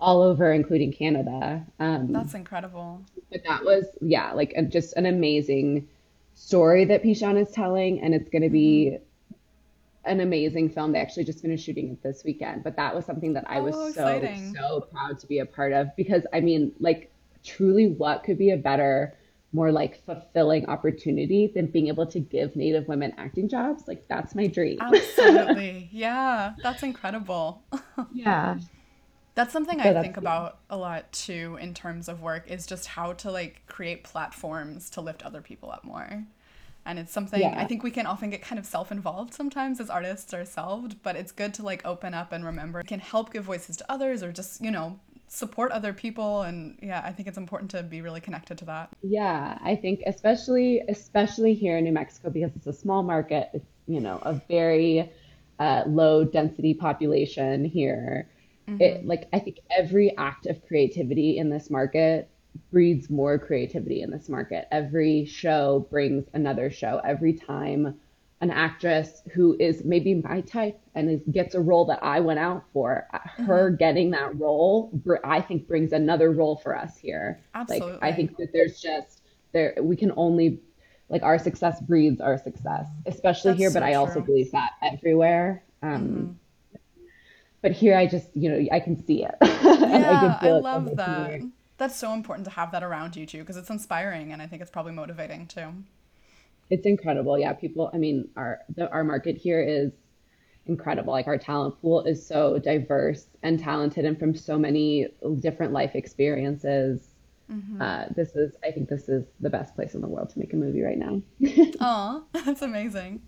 [0.00, 1.66] all over, including Canada.
[1.78, 3.02] Um, That's incredible.
[3.30, 5.88] but that was yeah, like a, just an amazing
[6.34, 8.96] story that Pishan is telling, and it's going to be
[10.08, 10.92] an amazing film.
[10.92, 13.74] They actually just finished shooting it this weekend, but that was something that I was
[13.76, 14.54] Oh, so, exciting.
[14.54, 17.10] so proud to be a part of because I mean, like,
[17.44, 19.14] truly, what could be a better,
[19.52, 23.84] more like fulfilling opportunity than being able to give Native women acting jobs?
[23.88, 24.78] Like, that's my dream.
[24.80, 25.88] Absolutely.
[25.92, 27.62] Yeah, that's incredible.
[28.12, 28.58] Yeah.
[29.34, 33.12] That's something I think about a lot too in terms of work is just how
[33.14, 36.24] to like create platforms to lift other people up more.
[36.86, 40.32] And it's something I think we can often get kind of self-involved sometimes as artists
[40.32, 43.76] ourselves, but it's good to like open up and remember we can help give voices
[43.78, 47.70] to others or just, you know, support other people and yeah, I think it's important
[47.72, 48.90] to be really connected to that.
[49.02, 53.70] Yeah, I think especially especially here in New Mexico because it's a small market, it's,
[53.86, 55.12] you know, a very
[55.58, 58.28] uh, low density population here.
[58.78, 59.06] It Mhm.
[59.06, 62.30] like I think every act of creativity in this market
[62.70, 64.66] breeds more creativity in this market.
[64.70, 67.00] Every show brings another show.
[67.04, 67.98] Every time
[68.40, 72.38] an actress who is maybe my type and is, gets a role that I went
[72.38, 73.06] out for,
[73.46, 73.70] her Mhm.
[73.70, 74.92] getting that role,
[75.24, 77.40] I think brings another role for us here.
[77.54, 77.94] Absolutely.
[78.00, 80.60] Like I think that there's just there we can only
[81.08, 84.70] like our success breeds our success, especially That's here, but so I also believe that
[84.82, 85.64] everywhere.
[85.82, 86.38] Um, Mhm.
[87.62, 90.50] but here I just, you know, I can see it and I can Yeah, I
[90.50, 91.42] feel it love that.
[91.78, 94.60] That's so important to have that around you too, because it's inspiring and I think
[94.62, 95.72] it's probably motivating too.
[96.70, 97.38] It's incredible.
[97.38, 99.92] Yeah, people, I mean, our the, our market here is
[100.66, 101.12] incredible.
[101.12, 105.08] Like our talent pool is so diverse and talented and from so many
[105.40, 107.08] different life experiences.
[107.50, 107.80] Mm-hmm.
[107.80, 110.52] Uh, this is, I think, this is the best place in the world to make
[110.52, 111.22] a movie right now.
[111.80, 113.22] Aw, that's amazing.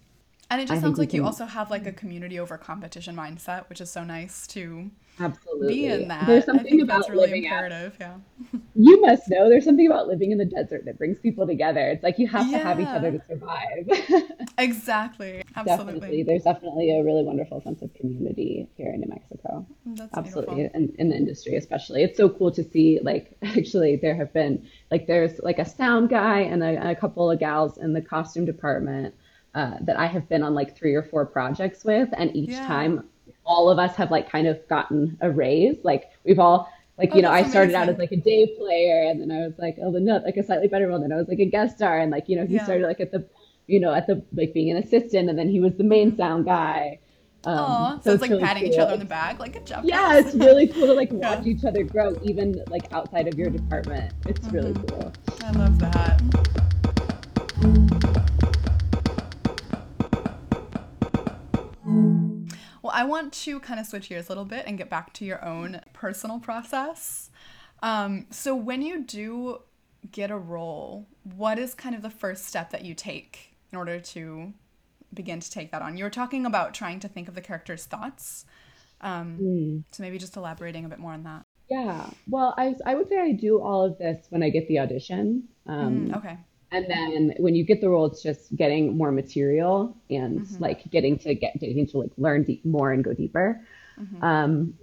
[0.50, 1.18] And it just I sounds like can...
[1.18, 5.74] you also have like a community over competition mindset, which is so nice to absolutely
[5.74, 6.26] be in that.
[6.26, 7.94] There's something about that's really imperative.
[8.00, 8.18] At...
[8.52, 8.60] Yeah.
[8.74, 11.90] you must know there's something about living in the desert that brings people together.
[11.90, 12.58] It's like you have yeah.
[12.58, 14.32] to have each other to survive.
[14.58, 15.44] exactly.
[15.54, 15.92] Absolutely.
[15.94, 16.22] Definitely.
[16.24, 19.66] There's definitely a really wonderful sense of community here in New Mexico.
[19.86, 22.02] That's absolutely in, in the industry especially.
[22.02, 26.08] It's so cool to see like actually there have been like there's like a sound
[26.08, 29.14] guy and a, and a couple of gals in the costume department
[29.54, 32.66] uh, that I have been on like three or four projects with, and each yeah.
[32.66, 33.08] time
[33.44, 35.76] all of us have like kind of gotten a raise.
[35.82, 37.88] Like we've all like oh, you know I started amazing.
[37.88, 40.36] out as like a day player, and then I was like oh the no like
[40.36, 41.00] a slightly better one.
[41.00, 42.64] Then I was like a guest star, and like you know he yeah.
[42.64, 43.26] started like at the
[43.66, 46.18] you know at the like being an assistant, and then he was the main mm-hmm.
[46.18, 46.98] sound guy.
[47.44, 48.72] Um, Aww, so, so it's like really patting cool.
[48.72, 49.84] each other on the back, like good job.
[49.84, 51.52] Yeah, it's really cool to like watch yeah.
[51.52, 54.12] each other grow, even like outside of your department.
[54.26, 54.56] It's mm-hmm.
[54.56, 55.10] really cool.
[55.42, 56.20] I love that.
[62.90, 65.24] Well, I want to kind of switch gears a little bit and get back to
[65.24, 67.30] your own personal process.
[67.84, 69.60] Um, so, when you do
[70.10, 74.00] get a role, what is kind of the first step that you take in order
[74.00, 74.52] to
[75.14, 75.96] begin to take that on?
[75.96, 78.44] You were talking about trying to think of the character's thoughts.
[79.02, 79.84] Um, mm.
[79.92, 81.44] So, maybe just elaborating a bit more on that.
[81.70, 82.10] Yeah.
[82.28, 85.44] Well, I, I would say I do all of this when I get the audition.
[85.64, 86.38] Um, mm, okay
[86.72, 90.62] and then when you get the role it's just getting more material and mm-hmm.
[90.62, 93.60] like getting to get getting to like learn deep, more and go deeper
[93.98, 94.24] mm-hmm.
[94.24, 94.74] um,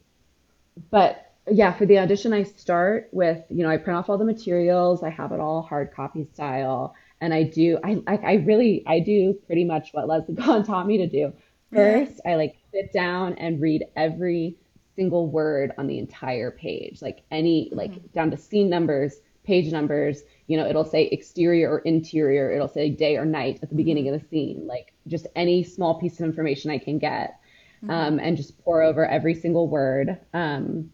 [0.89, 4.25] but yeah for the audition i start with you know i print off all the
[4.25, 8.83] materials i have it all hard copy style and i do i i, I really
[8.85, 11.33] i do pretty much what leslie Kahn taught me to do
[11.73, 14.57] first i like sit down and read every
[14.95, 18.07] single word on the entire page like any like mm-hmm.
[18.13, 22.89] down to scene numbers page numbers you know, it'll say exterior or interior, it'll say
[22.89, 26.25] day or night at the beginning of the scene, like just any small piece of
[26.25, 27.39] information I can get,
[27.83, 27.91] mm-hmm.
[27.91, 30.17] um, and just pore over every single word.
[30.33, 30.89] Um,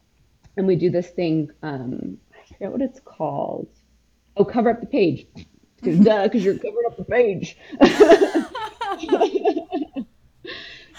[0.57, 3.67] and we do this thing, um, I forget what it's called.
[4.35, 5.27] Oh, cover up the page.
[5.83, 7.57] Duh, because you're covering up the page.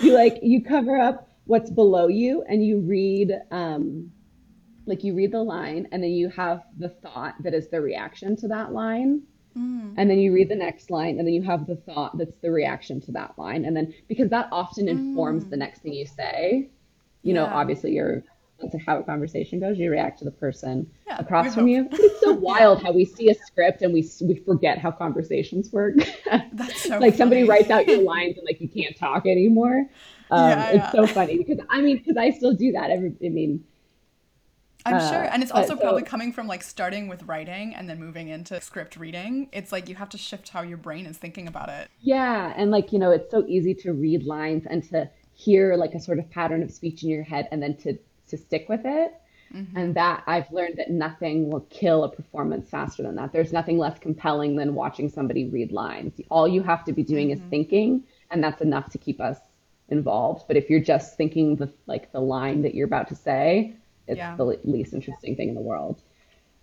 [0.00, 4.10] you like you cover up what's below you and you read um,
[4.86, 8.36] like you read the line and then you have the thought that is the reaction
[8.36, 9.22] to that line.
[9.56, 9.94] Mm.
[9.96, 12.50] and then you read the next line and then you have the thought that's the
[12.50, 13.64] reaction to that line.
[13.64, 15.50] And then because that often informs mm.
[15.50, 16.70] the next thing you say.
[17.22, 17.34] You yeah.
[17.34, 18.24] know obviously you're
[18.60, 19.78] that's how a conversation goes.
[19.78, 21.88] You react to the person yeah, across from you.
[21.90, 25.94] It's so wild how we see a script and we we forget how conversations work.
[26.52, 27.16] That's so like funny.
[27.16, 29.86] somebody writes out your lines and like you can't talk anymore.
[30.30, 33.28] Um, yeah, it's so funny because i mean because i still do that every i
[33.28, 33.62] mean
[34.84, 35.24] I'm uh, sure.
[35.24, 38.96] And it's also probably coming from like starting with writing and then moving into script
[38.96, 39.48] reading.
[39.52, 41.88] It's like you have to shift how your brain is thinking about it.
[42.00, 42.52] Yeah.
[42.56, 46.00] And like, you know, it's so easy to read lines and to hear like a
[46.00, 49.14] sort of pattern of speech in your head and then to, to stick with it.
[49.54, 49.76] Mm-hmm.
[49.76, 53.32] And that I've learned that nothing will kill a performance faster than that.
[53.32, 56.20] There's nothing less compelling than watching somebody read lines.
[56.28, 57.44] All you have to be doing mm-hmm.
[57.44, 59.38] is thinking, and that's enough to keep us
[59.88, 60.46] involved.
[60.48, 64.18] But if you're just thinking the like the line that you're about to say, it's
[64.18, 64.36] yeah.
[64.36, 66.02] the least interesting thing in the world.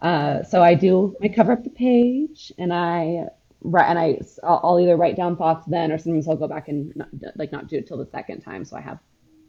[0.01, 3.27] Uh, so I do I cover up the page and I
[3.61, 6.95] write and I I'll either write down thoughts then or sometimes I'll go back and
[6.95, 8.99] not, like not do it till the second time so I have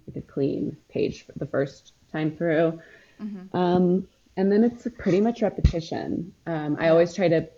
[0.06, 2.80] like a clean page for the first time through.
[3.20, 3.56] Mm-hmm.
[3.56, 6.32] Um, and then it's pretty much repetition.
[6.46, 7.48] Um, I always try to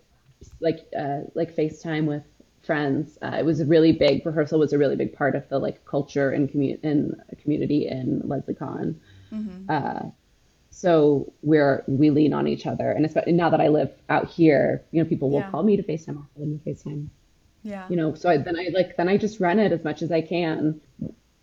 [0.60, 2.24] like uh, like FaceTime with
[2.62, 3.18] friends.
[3.22, 5.84] Uh, it was a really big rehearsal was a really big part of the like
[5.84, 9.00] culture and commu- in community in Leslie Kahn.
[9.32, 9.66] Mm-hmm.
[9.68, 10.10] Uh,
[10.84, 14.84] so we're we lean on each other and especially now that i live out here
[14.90, 15.50] you know people will yeah.
[15.50, 17.08] call me to facetime i'll call them to facetime
[17.62, 20.02] yeah you know so I, then i like then i just run it as much
[20.02, 20.78] as i can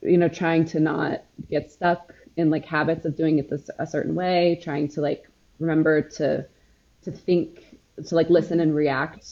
[0.03, 3.87] you know trying to not get stuck in like habits of doing it this a
[3.87, 5.27] certain way trying to like
[5.57, 6.45] remember to
[7.01, 9.25] to think to like listen and react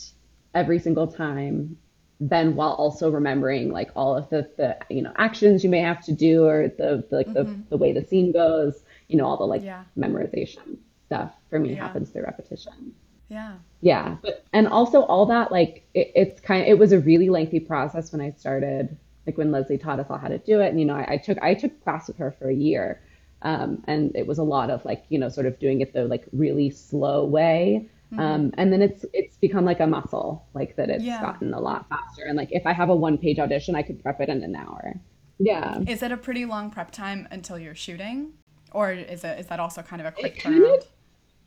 [0.55, 1.77] every single time
[2.19, 6.03] then while also remembering like all of the, the you know actions you may have
[6.03, 7.35] to do or the, the like mm-hmm.
[7.35, 9.83] the, the way the scene goes you know, all the like yeah.
[9.97, 11.85] memorization stuff for me yeah.
[11.85, 12.93] happens through repetition.
[13.27, 13.55] Yeah.
[13.81, 14.15] Yeah.
[14.21, 17.59] But, and also all that, like, it, it's kind of, it was a really lengthy
[17.59, 20.69] process when I started, like when Leslie taught us all how to do it.
[20.69, 23.01] And, you know, I, I took, I took class with her for a year.
[23.41, 26.05] Um, and it was a lot of like, you know, sort of doing it the
[26.05, 27.87] like really slow way.
[28.17, 31.21] Um, and then it's it's become like a muscle, like that it's Yeah.
[31.21, 32.23] gotten a lot faster.
[32.25, 34.55] And like if I have a one page audition, I could prep it in an
[34.55, 34.99] hour.
[35.37, 35.79] Yeah.
[35.87, 38.33] Is it a pretty long prep time until you're shooting?
[38.71, 40.77] Or is it is that also kind of a quick kind turnaround?
[40.77, 40.87] of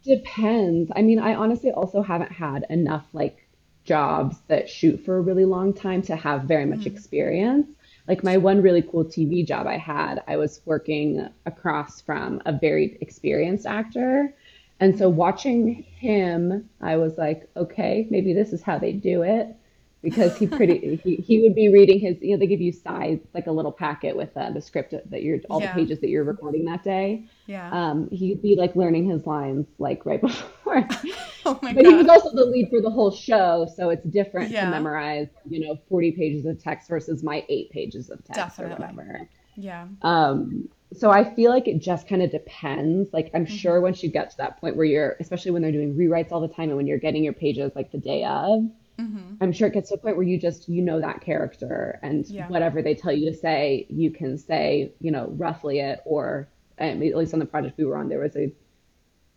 [0.05, 0.91] Depends.
[0.97, 3.47] I mean, I honestly also haven't had enough like
[3.85, 6.95] jobs that shoot for a really long time to have very much mm-hmm.
[6.95, 7.69] experience.
[8.09, 12.53] Like my one really cool TV job I had, I was working across from a
[12.53, 14.35] very experienced actor.
[14.81, 15.19] And so mm-hmm.
[15.19, 19.55] watching him, I was like, okay, maybe this is how they do it.
[20.03, 23.21] Because he pretty he, he would be reading his you know they give you size
[23.35, 25.69] like a little packet with uh, the script that you're all Yeah.
[25.75, 27.71] the pages that you're recording that day Yeah.
[27.73, 30.87] um, he'd be like learning his lines like right before.
[31.47, 31.75] oh my god.
[31.77, 34.65] But he was also the lead for the whole show, so it's different Yeah.
[34.65, 38.75] to memorize, you know, 40 pages of text versus my eight pages of text Definitely.
[38.75, 39.29] or whatever.
[39.57, 39.87] Yeah.
[40.03, 43.13] Um, so I feel like it just kind of depends.
[43.13, 43.55] Like I'm Mm-hmm.
[43.57, 46.41] sure once you get to that point where you're, especially when they're doing rewrites all
[46.41, 48.63] the time and when you're getting your pages like the day of,
[49.03, 49.35] Mm-hmm.
[49.41, 52.27] I'm sure it gets to a point where you just you know that character and
[52.27, 52.49] Yeah.
[52.49, 57.03] whatever they tell you to say, you can say, you know, roughly it or um,
[57.03, 58.53] at least on the project we were on, there was a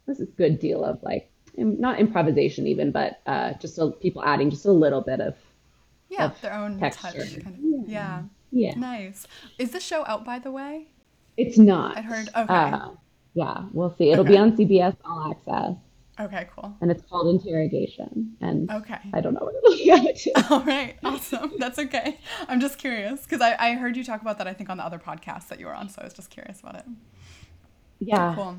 [0.08, 4.49] was a good deal of like not improvisation even, but uh, just a, people adding
[4.49, 5.36] just a little bit of
[6.10, 6.25] Yeah.
[6.25, 7.12] of Their own texture.
[7.12, 7.43] touch.
[7.43, 7.89] Kind of.
[7.89, 8.23] Yeah.
[8.51, 8.75] yeah.
[8.78, 9.25] Nice.
[9.58, 10.88] Is the show out by the way?
[11.38, 11.97] It's not.
[11.97, 12.28] I heard.
[12.30, 12.45] Okay.
[12.54, 12.89] Uh,
[13.34, 14.12] yeah, we'll see.
[14.12, 15.75] It'll be on CBS All Access,
[16.19, 16.47] okay.
[16.56, 16.75] Cool.
[16.82, 18.36] and it's called Interrogation.
[18.41, 18.99] And Okay.
[19.13, 19.91] I don't know what it'll be
[20.36, 20.51] out.
[20.51, 20.95] All right.
[21.04, 21.54] Awesome.
[21.58, 22.19] That's okay.
[22.47, 24.86] I'm just curious because I, I heard you talk about that I think on the
[24.86, 26.86] other podcast that you were on, so I was just curious about it.
[27.99, 28.34] Yeah.
[28.36, 28.58] Cool.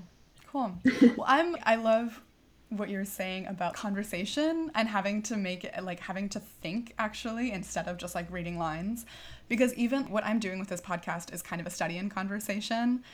[0.51, 0.73] Cool.
[1.16, 2.23] Well, I'm I love
[2.71, 7.53] what you're saying about conversation and having to make it like having to think actually
[7.53, 9.07] instead of just like reading lines
[9.49, 13.05] because even what I'm doing with this podcast is kind of a study in conversation.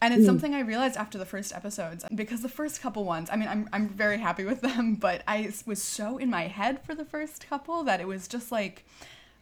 [0.00, 0.26] And it's hmm.
[0.26, 3.68] something I realized after the first episodes because the first couple ones, I mean, I'm,
[3.72, 7.48] I'm very happy with them, but I was so in my head for the first
[7.48, 8.84] couple that it was just like,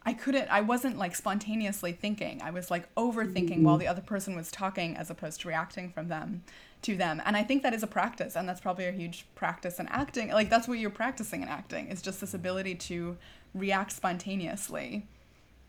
[0.06, 2.40] I couldn't, I wasn't like spontaneously thinking.
[2.42, 3.80] I was like overthinking while mm-hmm.
[3.80, 6.44] the other person was talking as opposed to reacting from them
[6.82, 7.22] to them.
[7.24, 8.36] And I think that is a practice.
[8.36, 10.30] And that's probably a huge practice in acting.
[10.30, 13.16] Like, that's what you're practicing in acting is just this ability to
[13.54, 15.06] react spontaneously.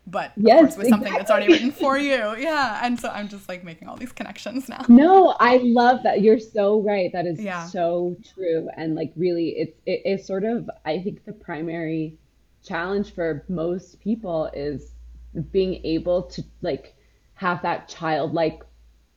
[0.06, 2.34] But of Yes, course, with something that's already written for you.
[2.38, 2.80] Yeah.
[2.82, 4.84] And so I'm just like making all these connections now.
[4.88, 6.20] No, I love that.
[6.20, 7.10] You're so right.
[7.12, 7.66] That is Yeah.
[7.66, 8.68] so true.
[8.76, 12.18] And like really it's it is sort of I think the primary
[12.62, 14.92] challenge for most people is
[15.50, 16.94] being able to like
[17.34, 18.62] have that childlike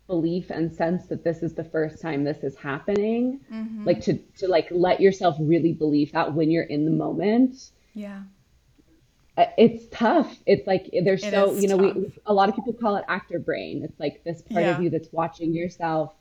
[0.08, 3.40] belief and sense that this is the first time this is happening.
[3.54, 3.86] Mm-hmm.
[3.86, 7.72] Like to to like let yourself really believe that when you're in the moment.
[7.94, 8.24] Yeah.
[9.40, 10.36] Uh, It's tough.
[10.46, 11.96] It's like there's It so, you know, tough.
[11.96, 13.84] we a lot of people call it actor brain.
[13.84, 14.76] It's like this part Yeah.
[14.78, 16.14] of you that's watching yourself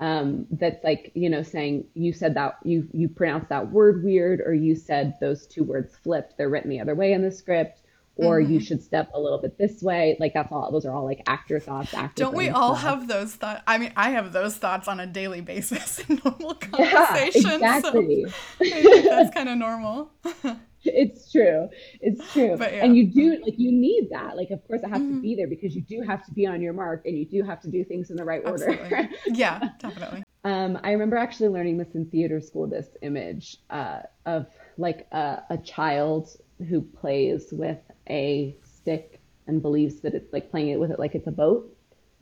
[0.00, 4.40] um, that's like you know saying you said that you you pronounced that word weird
[4.40, 7.82] or you said those two words flipped they're written the other way in the script
[8.16, 8.52] or Mm-hmm.
[8.54, 11.22] you should step a little bit this way like that's all those are all like
[11.26, 12.98] actor thoughts actor Don't we all stuff.
[13.00, 13.62] have those thoughts?
[13.66, 18.24] I mean, I have those thoughts on a daily basis in normal yeah exactly
[18.58, 20.12] So that's kind of normal.
[20.84, 21.68] it's true
[22.00, 22.78] it's true But yeah.
[22.78, 22.84] Mm-hmm.
[22.86, 25.46] and you do like you need that like of course it has to be there
[25.48, 27.84] because you do have to be on your mark and you do have to do
[27.84, 30.22] things in the right order Yeah, definitely.
[30.42, 34.46] Um, I remember actually learning this in theater school, this image uh, of
[34.78, 36.30] like a, a child
[36.66, 37.76] who plays with
[38.08, 41.70] a stick and believes that it's like playing it with it like it's a boat.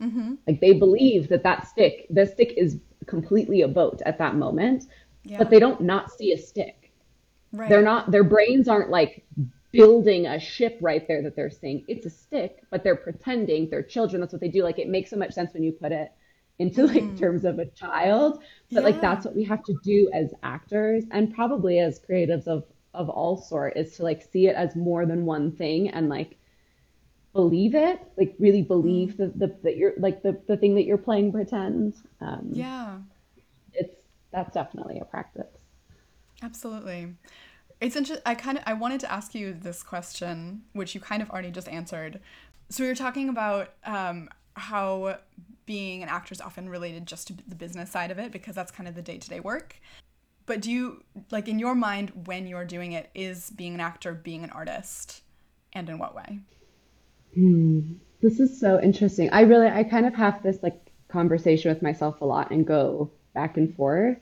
[0.01, 0.33] Mm-hmm.
[0.47, 4.83] Like they believe that that stick, the stick is completely a boat at that moment,
[5.23, 5.37] Yeah.
[5.37, 6.75] but they don't not see a stick.
[7.51, 7.69] Right.
[7.69, 9.25] They're not, their brains aren't like
[9.71, 13.83] building a ship right there that they're saying it's a stick, but they're pretending they're
[13.83, 14.21] children.
[14.21, 14.63] That's what they do.
[14.63, 16.11] Like it makes so much sense when you put it
[16.59, 18.41] into like terms of a child.
[18.73, 22.65] But like that's what we have to do as actors and probably as creatives of
[22.93, 26.37] of all sort is to like see it as more than one thing and like
[27.33, 30.97] believe it, like really believe that the that you're like the the thing that you're
[30.97, 31.95] playing pretend.
[32.21, 32.99] Um, Yeah,
[33.73, 33.95] it's
[34.31, 35.47] that's definitely a practice.
[36.41, 37.15] Absolutely.
[37.81, 38.23] It's interesting.
[38.25, 41.51] I kind of I wanted to ask you this question, which you kind of already
[41.51, 42.19] just answered.
[42.69, 45.17] So we were talking about um, how
[45.65, 48.71] being an actor is often related just to the business side of it because that's
[48.71, 49.79] kind of the day to day work.
[50.45, 54.13] But do you like in your mind when you're doing it is being an actor
[54.13, 55.21] being an artist,
[55.73, 56.39] and in what way?
[58.21, 59.29] This is so interesting.
[59.31, 63.11] I really, I kind of have this like conversation with myself a lot and go
[63.33, 64.17] back and forth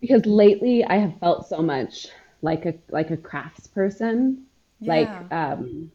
[0.00, 2.08] because lately I have felt so much
[2.42, 4.46] like a like a crafts person,
[4.86, 5.92] like um,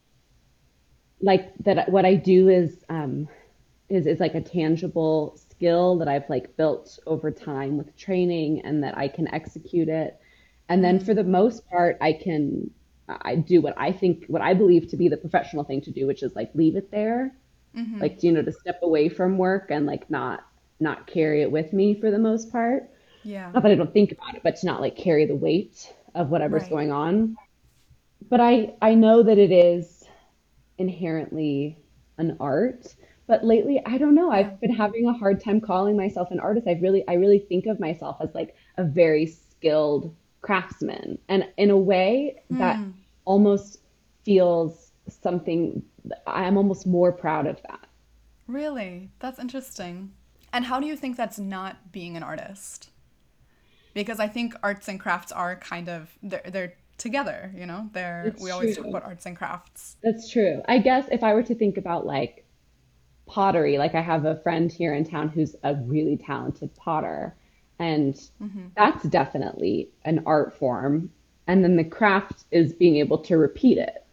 [1.22, 1.89] like that.
[1.91, 3.28] What I do is um,
[3.89, 8.84] is is like a tangible skill that I've like built over time with training and
[8.84, 10.20] that I can execute it.
[10.70, 12.72] And then for the most part, I can
[13.08, 16.08] I do what I think what I believe to be the professional thing to do,
[16.08, 17.36] which is like leave it there.
[17.99, 20.45] Like you know, to step away from work and like not
[20.80, 22.89] not carry it with me for the most part.
[23.26, 23.53] Yeah.
[23.53, 26.30] Not that I don't think about it, but to not like carry the weight of
[26.30, 26.69] whatever's Right.
[26.69, 27.38] going on.
[28.30, 30.03] But I I know that it is
[30.78, 31.80] inherently
[32.17, 32.95] an art.
[33.28, 34.32] But lately, I don't know.
[34.32, 36.67] I've been having a hard time calling myself an artist.
[36.67, 41.19] I've really, I really think of myself as like a very skilled craftsman.
[41.30, 42.93] And in a way that Mm,
[43.26, 43.80] almost
[44.26, 45.84] feels something,
[46.28, 47.88] I'm almost more proud of that.
[48.47, 49.09] really?
[49.19, 50.11] That's interesting.
[50.53, 52.89] And how do you think that's not being an artist?
[53.96, 57.89] Because I think arts and crafts are kind of they're they're together, you know?
[57.93, 59.98] They're we always talk about arts and crafts.
[60.04, 60.62] That's true.
[60.68, 62.46] I guess if I were to think about like
[63.26, 67.36] pottery, like I have a friend here in town who's a really talented potter,
[67.80, 68.68] and mm-hmm.
[68.76, 71.12] that's definitely an art form.
[71.48, 74.06] And then the craft is being able to repeat it.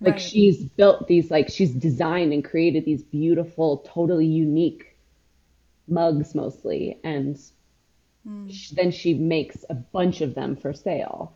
[0.00, 0.22] Like Right.
[0.22, 4.96] she's built these, like she's designed and created these beautiful, totally unique
[5.88, 7.38] mugs mostly, and
[8.48, 11.32] sh then she makes a bunch of them for sale.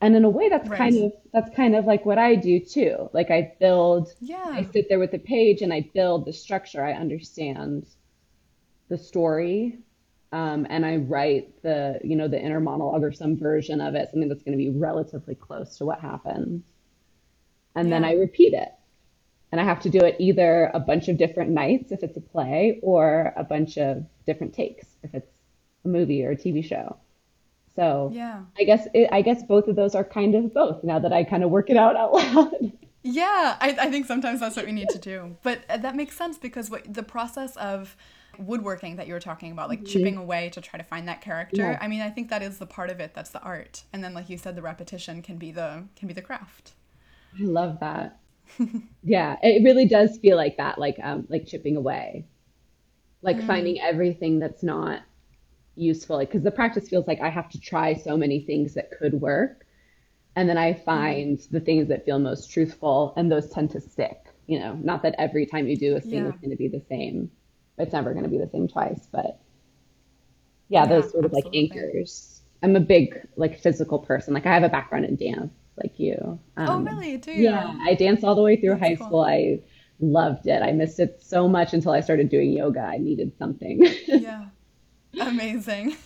[0.00, 0.78] And in a way, that's Right.
[0.78, 3.08] kind of that's kind of like what I do too.
[3.12, 4.44] Like I build, yeah.
[4.46, 6.84] I sit there with the page and I build the structure.
[6.84, 7.86] I understand
[8.88, 9.78] the story,
[10.32, 14.10] um, and I write the, you know, the inner monologue or some version of it,
[14.10, 16.62] something that's going to be relatively close to what happens.
[17.74, 18.68] And then I repeat it.
[19.52, 22.20] And I have to do it either a bunch of different nights if it's a
[22.20, 25.30] play, or a bunch of different takes if it's
[25.86, 26.98] a movie or a TV show.
[27.76, 28.44] So Yeah.
[28.58, 31.24] I guess it, I guess both of those are kind of both now that I
[31.24, 32.72] kind of work it out out loud.
[33.02, 35.36] Yeah, I, I think sometimes that's what we need to do.
[35.42, 37.96] But uh, that makes sense because what the process of
[38.36, 41.78] woodworking that you were talking about, like chipping away to try to find that character.
[41.78, 43.84] Yeah, I mean, I think that is the part of it that's the art.
[43.92, 46.72] And then like you said, the repetition can be the can be the craft.
[47.38, 48.20] I love that.
[49.02, 52.26] Yeah, it really does feel like that, like um, like chipping away,
[53.22, 55.02] like Mm, finding everything that's not
[55.76, 56.16] useful.
[56.16, 59.14] Like, because the practice feels like I have to try so many things that could
[59.14, 59.66] work,
[60.36, 63.80] and then I mm, find the things that feel most truthful, and those tend to
[63.80, 64.18] stick.
[64.46, 66.28] You know, not that every time you do a thing yeah.
[66.28, 67.30] is going to be the same.
[67.78, 69.40] It's never going to be the same twice, but
[70.68, 72.42] yeah, Yeah, those sort of like anchors.
[72.62, 74.34] I'm a big like physical person.
[74.34, 76.40] Like I have a background in dance, like you.
[76.66, 77.16] Oh, Um, really?
[77.18, 77.74] Do yeah.
[77.86, 78.96] I danced all the way through That's high cool.
[78.96, 79.20] school.
[79.22, 79.60] I
[80.00, 80.62] loved it.
[80.62, 82.80] I missed it so much until I started doing yoga.
[82.80, 83.86] I needed something.
[84.06, 84.50] Yeah.
[85.18, 85.96] Amazing.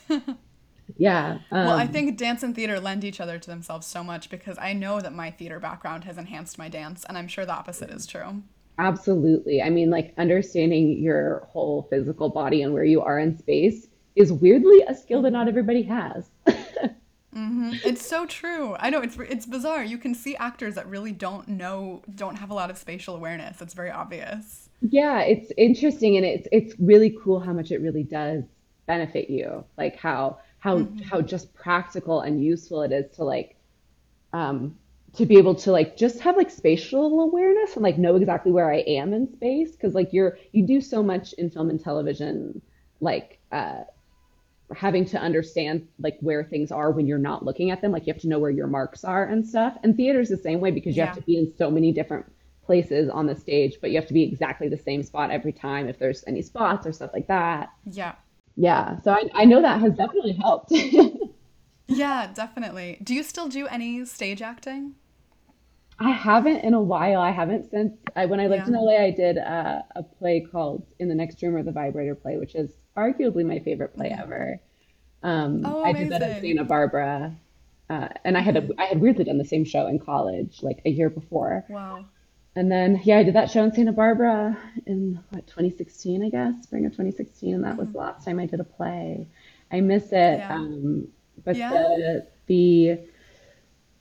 [0.96, 1.38] Yeah.
[1.62, 4.58] Well, I Um, think dance and theater lend each other to themselves so much because
[4.58, 7.90] I know that my theater background has enhanced my dance, and I'm sure the opposite
[7.90, 8.42] is true.
[8.78, 9.62] absolutely.
[9.62, 13.86] I mean, like understanding your whole physical body and where you are in space
[14.16, 16.30] is weirdly a skill that not hmm everybody has.
[17.32, 18.74] hmm It's so true.
[18.80, 19.84] I know it's it's bizarre.
[19.84, 23.60] You can see actors that really don't know, don't have a lot of spatial awareness.
[23.62, 24.68] It's very obvious.
[24.82, 28.44] Yeah, it's interesting and it's it's really cool how much it really does
[28.90, 29.64] benefit you.
[29.78, 30.74] Like how how
[31.10, 33.56] how hmm just practical and useful it is to like
[34.32, 34.78] um
[35.14, 38.70] to be able to like just have like spatial awareness and like know exactly where
[38.72, 42.62] I am in space because like you're you do so much in film and television
[43.00, 43.82] like uh
[44.76, 48.12] having to understand like where things are when you're not looking at them like you
[48.12, 50.96] have to know where your marks are and stuff and theater's the same way because
[50.96, 52.24] you have to be in so many different
[52.64, 55.88] places on the stage but you have to be exactly the same spot every time
[55.88, 58.14] if there's any spots or stuff like that Yeah.
[58.66, 60.72] Yeah so I, I know that has definitely helped
[61.88, 62.98] Yeah, definitely.
[63.02, 64.94] Do you still do any stage acting?
[65.98, 67.20] I haven't in a while.
[67.20, 68.68] I haven't since I, when I lived Yeah.
[68.68, 72.14] in LA, I did uh, a play called In the Next Room or the Vibrator
[72.14, 74.60] play, which is arguably my favorite play ever.
[75.22, 76.56] Um, Oh, I did that at amazing.
[76.56, 77.36] Santa Barbara,
[77.90, 80.80] uh, and I had a, I had weirdly done the same show in college like
[80.86, 81.66] a year before.
[81.68, 82.06] Wow.
[82.56, 86.62] And then yeah, I did that show in Santa Barbara in what 2016, I guess,
[86.64, 89.28] spring of 2016, and that was the last time I did a play.
[89.70, 90.54] I miss it, Yeah.
[90.54, 91.08] um,
[91.44, 91.70] but Yeah.
[91.70, 92.98] the the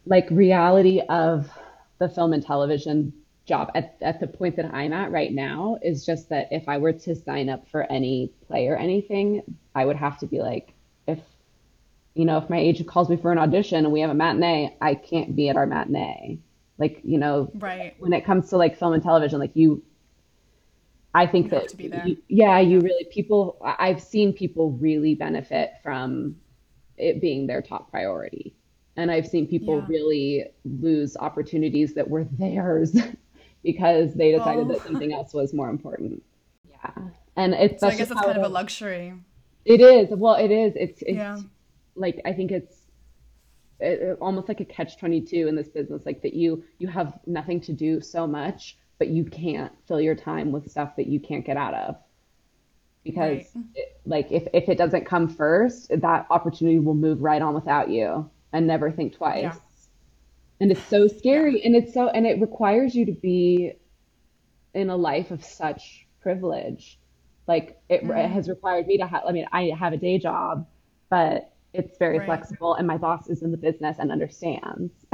[0.05, 1.49] like reality of
[1.99, 3.13] the film and television
[3.45, 6.77] job at, at the point that I'm at right now is just that if I
[6.77, 9.43] were to sign up for any play or anything,
[9.75, 10.73] I would have to be like,
[11.07, 11.19] if
[12.15, 14.75] you know, if my agent calls me for an audition and we have a matinee,
[14.81, 16.39] I can't be at our matinee.
[16.79, 17.93] Like, you know, Right.
[17.99, 19.83] when it comes to like film and television, like you,
[21.13, 22.07] I think You that, to be there.
[22.07, 26.37] you, yeah, you really, people, I've seen people really benefit from
[26.97, 28.55] it being their top priority.
[28.95, 29.85] And I've seen people Yeah.
[29.87, 32.95] really lose opportunities that were theirs
[33.63, 34.67] because they decided Oh.
[34.73, 36.23] that something else was more important.
[36.69, 36.91] Yeah.
[37.35, 39.13] And it's So I guess it's kind it of a luxury.
[39.65, 40.09] It is.
[40.11, 40.73] Well, it is.
[40.77, 41.39] It's it's Yeah.
[41.95, 42.73] like I think it's
[43.79, 47.19] it, it- almost like a catch 22 in this business like that you you have
[47.25, 51.19] nothing to do so much but you can't fill your time with stuff that you
[51.19, 51.95] can't get out of
[53.03, 53.65] because Right.
[53.75, 57.89] it, like if if it doesn't come first that opportunity will move right on without
[57.89, 59.55] you and never think Yeah.
[59.55, 59.61] twice
[60.59, 61.47] and it's so Yeah.
[61.47, 63.73] scary and it's so and it requires you to be
[64.73, 66.99] in a life of such privilege.
[67.47, 70.19] Like it, it Mm, has required me to have, I mean, I have a day
[70.19, 70.67] job,
[71.09, 72.19] but it's very right.
[72.19, 74.91] flexible and my boss is in the business and understands.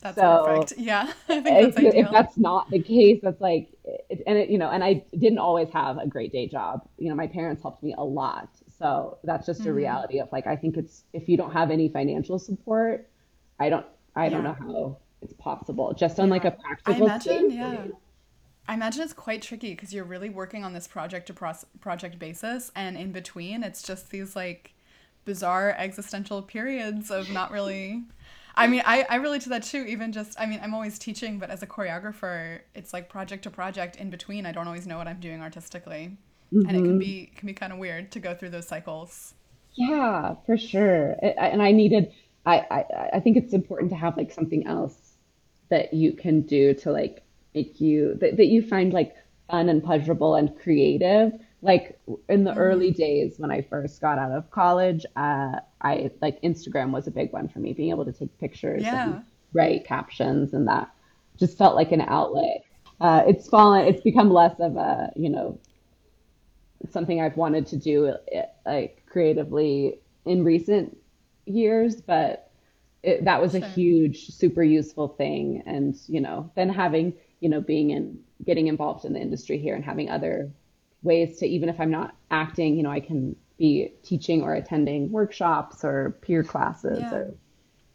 [0.00, 0.74] That's So perfect.
[0.76, 1.12] Yeah.
[1.28, 2.10] I think if, that's if ideal.
[2.10, 5.70] that's not the case, that's like, it, and it, you know, and I didn't always
[5.70, 6.88] have a great day job.
[6.98, 8.48] You know, my parents helped me a lot.
[8.78, 11.70] So that's just a hmm reality of like, I think it's, if you don't have
[11.70, 13.08] any financial support,
[13.60, 13.86] I don't,
[14.16, 14.44] I don't Yeah.
[14.44, 15.94] know how it's possible.
[15.94, 16.66] Just on like a Yeah.
[16.84, 17.86] I practical imagine, yeah.
[18.68, 22.18] I imagine it's quite tricky because you're really working on this project to pros- project
[22.18, 24.72] basis, and in between, it's just these like
[25.26, 28.04] bizarre existential periods of not really.
[28.56, 29.84] I mean, I, I relate to that too.
[29.86, 33.50] Even just, I mean, I'm always teaching, but as a choreographer, it's like project to
[33.50, 33.96] project.
[33.96, 36.16] In between, I don't always know what I'm doing artistically,
[36.64, 39.34] and it can hmm be can be kind of weird to go through those cycles.
[39.74, 41.16] Yeah, for sure.
[41.22, 42.12] And I needed,
[42.46, 44.96] I, I, I think it's important to have like something else
[45.68, 47.22] that you can do to like
[47.54, 49.14] make you, that, that you find like
[49.50, 51.32] fun and pleasurable and creative.
[51.62, 51.98] Like
[52.28, 56.40] in the early Mm, days when I first got out of college, uh, I like
[56.42, 59.18] Instagram was a big one for me, being able to take pictures and
[59.52, 60.90] write captions and that
[61.38, 62.64] just felt like an outlet.
[63.00, 65.58] Uh, it's fallen, it's become less of a, you know,
[66.90, 70.96] something I've wanted to do eh, like creatively in recent
[71.46, 72.50] years, but
[73.02, 75.62] it, that was a huge, super useful thing.
[75.66, 79.74] And, you know, then having, you know, being in, getting involved in the industry here
[79.74, 80.50] and having other
[81.02, 85.10] ways to, even if I'm not acting, you know, I can be teaching or attending
[85.10, 87.14] workshops or peer classes Yeah.
[87.14, 87.34] or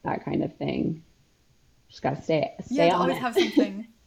[0.03, 1.03] that kind of thing.
[1.89, 2.65] Just gotta stay, Yeah.
[2.65, 3.21] stay To on always it.
[3.21, 3.87] have something.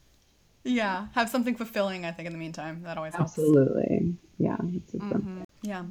[0.66, 1.08] Yeah.
[1.12, 2.06] Have something fulfilling.
[2.06, 3.32] I think in the meantime, that always helps.
[3.32, 4.14] Absolutely.
[4.38, 4.56] Yeah.
[4.74, 5.42] It's just hmm.
[5.60, 5.84] Yeah.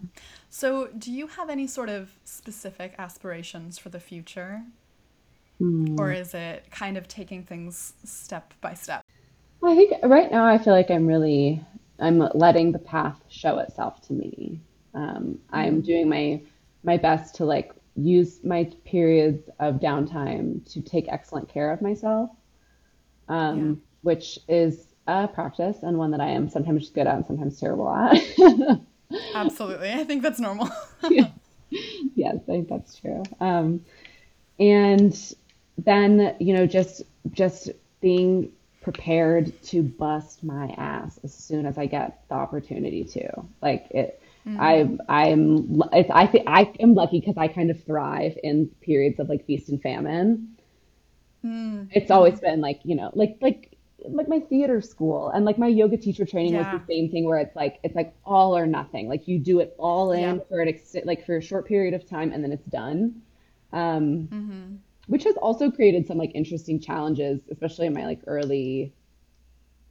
[0.49, 4.63] So, do you have any sort of specific aspirations for the future?
[5.61, 5.99] Or Hmm.
[6.11, 9.03] is it kind of taking things step by step?
[9.63, 11.63] I think right now I feel like I'm really
[11.99, 14.61] I'm letting the path show itself to me.
[14.93, 16.41] Um, I'm Mm, doing my
[16.83, 22.29] my best to like use my periods of downtime to take excellent care of myself,
[23.51, 23.67] yeah.
[23.67, 27.59] um, which is a practice and one that I am sometimes good at and sometimes
[27.59, 28.17] terrible at.
[29.33, 29.91] Absolutely.
[29.91, 30.69] I think that's normal.
[31.07, 31.31] Yeah.
[32.15, 33.29] Yes, I think that's true.
[33.39, 33.85] Um,
[34.59, 35.15] and
[35.77, 37.69] then, you know, just just
[38.01, 38.53] being
[38.83, 43.29] prepared to bust my ass as soon as I get the opportunity to.
[43.61, 44.21] Like it,
[44.57, 48.67] I hmm I'm it's I think I am lucky because I kind of thrive in
[48.81, 50.49] periods of like feast and famine
[51.91, 52.41] it's always Mm-hmm.
[52.41, 53.77] been like you know like like
[54.09, 57.39] like my theater school and like my yoga teacher training was the same thing where
[57.39, 60.49] it's like it's like all or nothing like you do it all in Yep.
[60.49, 63.21] for an ex- like for a short period of time and then it's done
[63.71, 68.93] um hmm which has also created some like interesting challenges especially in my like early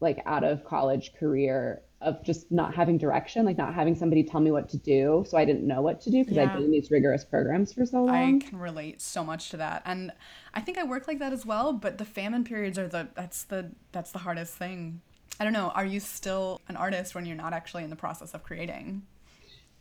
[0.00, 4.40] like out of college career of just not having direction like not having somebody tell
[4.40, 6.70] me what to do so I didn't know what to do because I'd been in
[6.72, 8.42] these rigorous programs for so long.
[8.42, 9.82] I can relate so much to that.
[9.84, 10.10] And
[10.52, 13.44] I think I work like that as well, but the famine periods are the that's
[13.44, 15.00] the that's the hardest thing.
[15.38, 18.34] I don't know, are you still an artist when you're not actually in the process
[18.34, 19.02] of creating?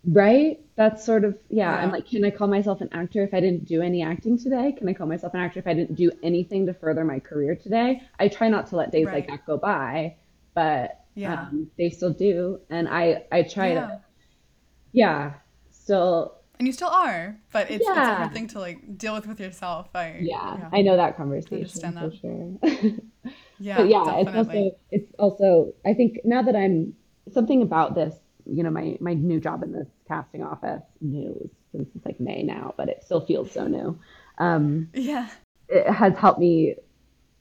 [0.03, 0.59] Right?
[0.75, 1.75] That's sort of, yeah.
[1.75, 1.91] I'm Yeah.
[1.91, 4.71] like, can I call myself an actor if I didn't do any acting today?
[4.71, 7.55] Can I call myself an actor if I didn't do anything to further my career
[7.55, 8.01] today?
[8.17, 9.27] I try not to let days like Right.
[9.27, 10.17] that go by,
[10.55, 11.49] but Yeah.
[11.51, 12.61] um, they still do.
[12.69, 13.99] And I, I try to, Yeah.
[14.91, 15.33] yeah,
[15.69, 19.13] still, And you still are, but it's it's a hard yeah, thing to like deal
[19.15, 19.89] with with yourself.
[19.95, 20.57] I yeah.
[20.57, 21.17] yeah, I know that
[21.51, 22.11] I conversation understand for that.
[22.11, 22.57] sure.
[23.75, 26.93] But Yeah, yeah, it's also it's also I think now that I'm
[27.31, 28.15] something about this,
[28.45, 32.43] you know, my my new job in this casting office, new since it's like May
[32.43, 33.99] now, but it still feels so new.
[34.37, 35.29] Um, Yeah.
[35.69, 36.75] it has helped me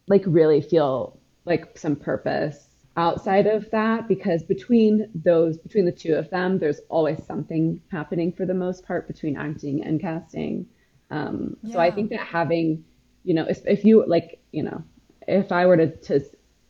[0.09, 6.15] like really feel like some purpose outside of that because between those between the two
[6.15, 10.67] of them, there's always something happening for the most part between acting and casting.
[11.11, 12.85] Um, so I think that having,
[13.25, 14.85] you know, if, if you like, you know,
[15.27, 16.21] if I were to, to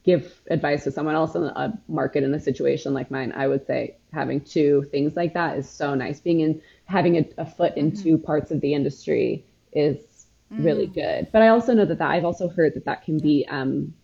[0.05, 3.67] give advice to someone else in a market in a situation like mine, I would
[3.67, 6.21] say having two things like that is so nice.
[6.21, 8.03] Being in, having a, a foot in Mm-hmm.
[8.03, 10.27] two parts of the industry is
[10.57, 10.95] really Mm.
[10.95, 11.29] good.
[11.33, 13.95] But I also know that, that I've also heard that that can be um,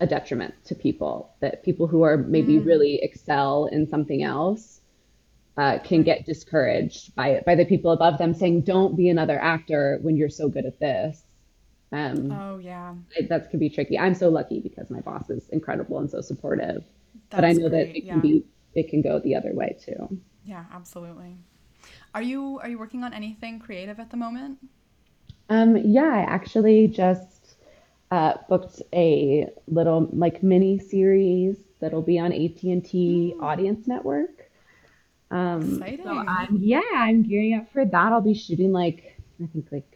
[0.00, 1.34] a detriment to people.
[1.40, 4.80] That people who are maybe Mm, really excel in something else
[5.56, 9.98] uh, can get discouraged by by the people above them saying, "Don't be another actor
[10.02, 11.25] when you're so good at this."
[11.92, 12.94] Um, Oh, yeah.
[13.16, 13.98] it, that can be tricky.
[13.98, 16.84] I'm so lucky because my boss is incredible and so supportive,
[17.34, 18.20] but I That's know that it can Yeah.
[18.20, 20.20] be it can go the other way too.
[20.44, 21.36] Yeah, absolutely.
[22.14, 24.58] Are you are you working on anything creative at the moment?
[25.48, 27.54] Um, yeah, I actually just
[28.10, 34.50] uh, booked a little like mini series that'll be on AT&T Mm, Audience Network.
[35.30, 36.24] Um, so.
[36.28, 38.12] I'm yeah, I'm gearing up for that.
[38.12, 39.95] I'll be shooting like I think like fif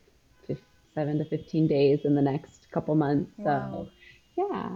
[0.95, 3.32] seven to 15 days in the next couple months.
[3.36, 3.86] So Wow.
[4.36, 4.70] yeah,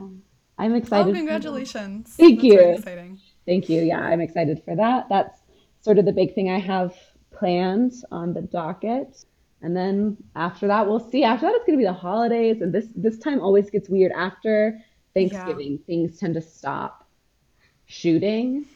[0.58, 1.18] I'm Oh, excited that.
[1.18, 2.14] congratulations.
[2.16, 2.60] Thank That's you.
[2.60, 3.18] exciting.
[3.46, 3.82] Thank you.
[3.82, 5.08] Yeah, I'm excited for that.
[5.08, 5.40] That's
[5.80, 6.94] sort of the big thing I have
[7.30, 9.24] planned on the docket.
[9.62, 11.24] And then after that, we'll see.
[11.24, 14.12] After that, it's going to be the holidays, and this this time always gets weird.
[14.12, 14.80] After Yeah.
[15.14, 17.08] Thanksgiving, things tend to stop
[17.86, 18.66] shooting.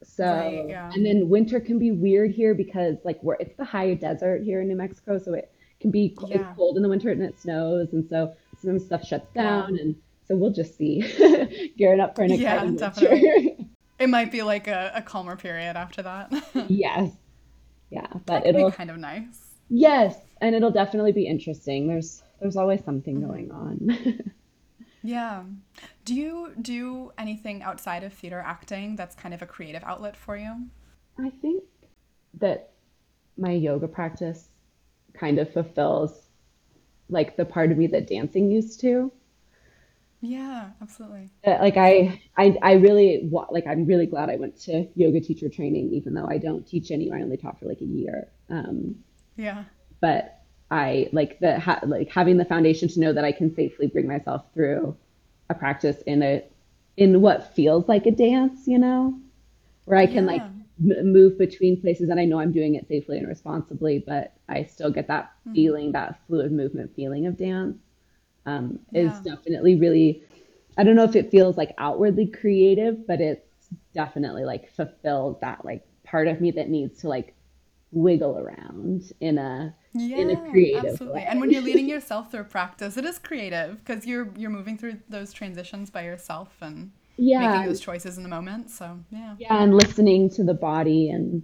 [0.00, 0.90] Right, So, yeah.
[0.94, 4.60] and then winter can be weird here because like we're it's the high desert here
[4.60, 5.50] in New Mexico, so it
[5.84, 6.54] can be it's Yeah.
[6.56, 10.36] cold in the winter and it snows, and so some stuff shuts down, and so
[10.36, 11.02] we'll just see.
[11.78, 12.90] Gearing up for an Yeah, exciting winter.
[12.92, 13.58] definitely.
[13.98, 16.32] It might be like a, a calmer period after that.
[16.68, 17.12] Yes.
[17.90, 19.54] Yeah, but could be it'll kind of nice.
[19.70, 21.88] yes, and it'll definitely be interesting.
[21.88, 23.88] There's there's always something hmm going on.
[25.02, 25.44] Yeah.
[26.04, 30.36] Do you do anything outside of theater acting that's kind of a creative outlet for
[30.36, 30.68] you?
[31.18, 31.64] I think
[32.34, 32.72] that
[33.36, 34.50] my yoga practice
[35.14, 36.28] kind of fulfills
[37.08, 39.12] like the part of me that dancing used to.
[40.20, 41.30] Yeah, absolutely.
[41.46, 45.48] Uh, Like I I I really like I'm really glad I went to yoga teacher
[45.48, 47.18] training even though I don't teach anymore.
[47.18, 48.28] I only taught for like a year.
[48.48, 48.96] Um,
[49.36, 49.64] Yeah.
[50.00, 50.40] but
[50.70, 54.06] I like the ha like having the foundation to know that I can safely bring
[54.08, 54.96] myself through
[55.50, 56.42] a practice in a
[56.96, 59.18] in what feels like a dance, you know,
[59.86, 60.53] where I can like Yeah.
[60.80, 64.64] M move between places and I know I'm doing it safely and responsibly, but I
[64.64, 67.78] still get that hmm feeling, that fluid movement feeling of dance,
[68.46, 69.22] um, is Yeah.
[69.22, 70.24] definitely really,
[70.76, 75.64] I don't know if it feels like outwardly creative, but it's definitely like fulfills that
[75.64, 77.34] like part of me that needs to like
[77.92, 79.74] wiggle around in a
[80.14, 81.22] in a Yeah, creative absolutely.
[81.22, 85.00] And when you're leading yourself through practice, it is creative because you're you're moving through
[85.08, 88.70] those transitions by yourself and making those choices in the moment.
[88.70, 89.36] So, yeah.
[89.38, 91.42] yeah, and listening to the body and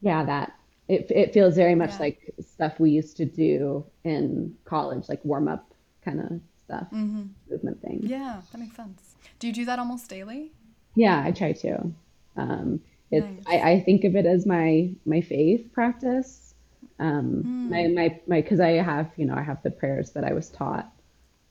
[0.00, 0.52] yeah, that
[0.88, 1.98] it it feels very much Yeah.
[2.00, 5.72] like stuff we used to do in college, like warm up
[6.04, 8.10] kind of stuff, hmm movement things.
[8.10, 9.14] Yeah, that makes sense.
[9.38, 10.52] Do you do that almost daily?
[10.94, 11.92] Yeah, I try to.
[12.36, 13.72] Um, it's I, Nice.
[13.72, 16.54] I think of it as my my faith practice.
[16.98, 20.24] Um, my Mm, my my because I have you know I have the prayers that
[20.24, 20.92] I was taught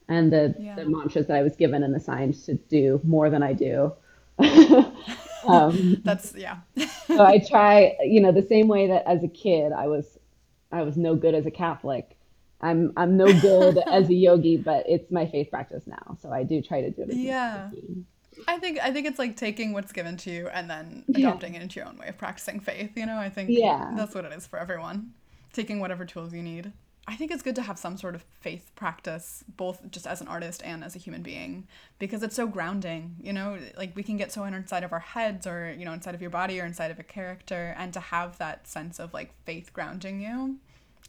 [0.08, 3.52] and the the mantras that I was given and assigned to do more than I
[3.52, 3.92] do.
[5.46, 6.60] Um, That's yeah.
[7.06, 10.18] so I try, you know, the same way that as a kid I was
[10.72, 12.16] I was no good as a Catholic.
[12.62, 16.16] I'm I'm no good as a yogi, but it's my faith practice now.
[16.22, 17.70] So I do try to do it as Yeah.
[18.48, 21.28] I think I think it's like taking what's given to you and then Yeah.
[21.28, 22.96] adopting it into your own way of practicing faith.
[22.96, 23.92] You know, I think Yeah.
[23.96, 25.12] that's what it is for everyone.
[25.52, 26.72] Taking whatever tools you need.
[27.06, 30.28] I think it's good to have some sort of faith practice, both just as an
[30.28, 31.66] artist and as a human being,
[31.98, 33.16] because it's so grounding.
[33.22, 36.14] You know, like we can get so inside of our heads, or you know, inside
[36.14, 39.32] of your body, or inside of a character, and to have that sense of like
[39.44, 40.58] faith grounding you,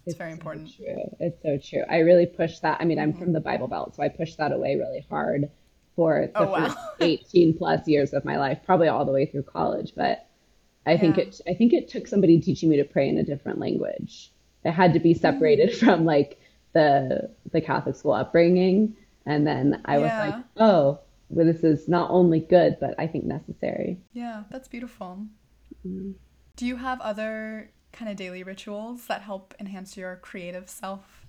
[0.05, 0.75] it's It's very so important.
[0.75, 1.15] true.
[1.19, 1.83] It's so true.
[1.89, 2.79] I really push that.
[2.81, 3.33] I mean, I'm from mm-hmm.
[3.33, 5.49] the Bible Belt, so I pushed that away really hard
[5.95, 6.89] for the Oh first wow.
[6.99, 9.93] 18 plus years of my life, probably all the way through college.
[9.95, 10.27] But
[10.85, 13.59] I think it I think it took somebody teaching me to pray in a different
[13.59, 14.31] language.
[14.65, 15.79] It had to be separated Mm.
[15.79, 16.39] from like
[16.73, 18.95] the the Catholic school upbringing,
[19.25, 20.99] and then I was like, oh,
[21.29, 23.99] well, this is not only good, but I think necessary.
[24.13, 25.25] Yeah, that's beautiful.
[25.87, 26.15] Mm.
[26.57, 31.24] Do you have other kind of daily rituals that help enhance your creative self?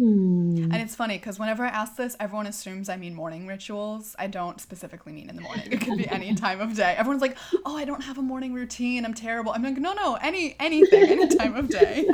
[0.00, 0.56] Hmm.
[0.72, 4.16] And it's funny because whenever I ask this, everyone assumes I mean morning rituals.
[4.18, 5.70] I don't specifically mean in the morning.
[5.70, 6.94] It could be any time of day.
[6.96, 7.36] Everyone's like,
[7.66, 9.04] "Oh, I don't have a morning routine.
[9.04, 12.08] I'm terrible." I'm like, "No, no, any anything, any time of day."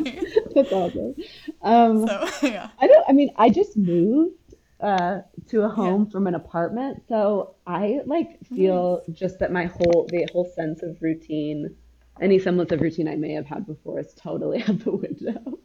[0.53, 1.15] That's awesome.
[1.63, 4.35] Um, so yeah, I don't, I mean, I just moved
[4.81, 5.21] uh,
[5.51, 10.09] to a yeah, home from an apartment, so I like feel just that my whole,
[10.11, 11.73] the whole sense of routine,
[12.21, 15.61] any semblance of routine I may have had before is totally out the window.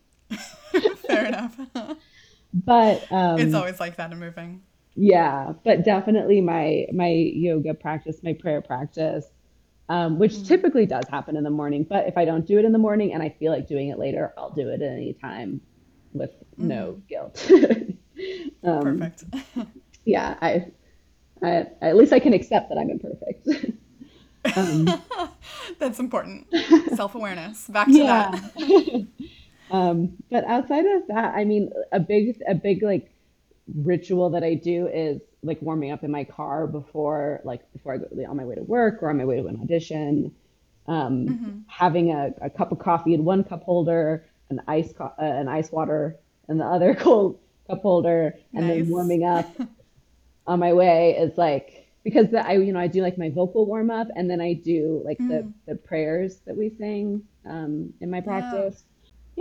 [1.07, 1.59] Fair enough.
[2.53, 4.63] But it's um, always like that in moving.
[4.95, 9.25] yeah, but definitely my my yoga practice, my prayer practice,
[9.89, 11.85] um, which Mm, typically does happen in the morning.
[11.89, 13.99] But if I don't do it in the morning and I feel like doing it
[13.99, 15.61] later, I'll do it at any time
[16.13, 17.49] with no hmm guilt.
[18.63, 19.23] Um, Perfect.
[20.05, 20.67] yeah, I
[21.43, 23.47] I, at least I can accept that I'm imperfect.
[24.55, 25.01] um,
[25.79, 26.47] That's important.
[26.87, 27.67] Self awareness.
[27.67, 28.05] Back to yeah.
[28.05, 28.41] that.
[29.71, 33.11] Um, but outside of that, I mean, a big, a big like
[33.73, 37.97] ritual that I do is like warming up in my car before, like before I
[37.97, 40.33] go on my way to work or on my way to an audition.
[40.87, 41.59] Um, mm-hmm.
[41.67, 45.47] Having a, a, cup of coffee in one cup holder, an ice, co- uh, an
[45.47, 46.17] ice water
[46.49, 48.83] in the other cold cup holder, and nice.
[48.83, 49.47] then warming up
[50.47, 53.65] on my way is like because the, I you know I do like my vocal
[53.65, 55.27] warm up and then I do like mm.
[55.29, 58.83] the the prayers that we sing um, in my practice.
[58.83, 58.90] Yeah.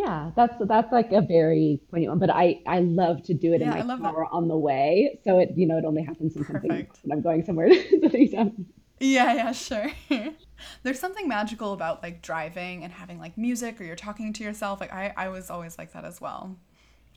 [0.05, 0.30] Yeah.
[0.36, 3.76] that's that's like a very poignant one, but I I love to do it yeah,
[3.76, 4.36] in my car that.
[4.36, 7.44] on the way, so it you know it only happens in something when I'm going
[7.44, 7.68] somewhere
[9.03, 9.90] Yeah, yeah, sure.
[10.82, 14.78] There's something magical about like driving and having like music or you're talking to yourself.
[14.78, 16.57] Like I I was always like that as well.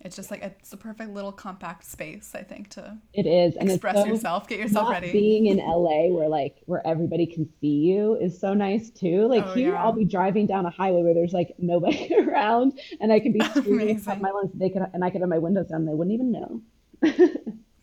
[0.04, 3.72] It's just like it's a perfect little compact space, I think, to it is and
[3.72, 5.12] express so yourself, get yourself ready.
[5.12, 9.28] Being in LA, where like where everybody can see you, is so nice too.
[9.28, 9.84] Like oh, here, yeah.
[9.84, 13.40] I'll be driving down a highway where there's like nobody around, and I can be
[13.56, 14.52] screaming at my lungs.
[14.54, 15.82] They could and I could have my windows down.
[15.82, 16.62] And they wouldn't even know.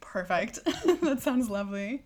[0.00, 0.64] Perfect.
[1.02, 2.02] that sounds lovely.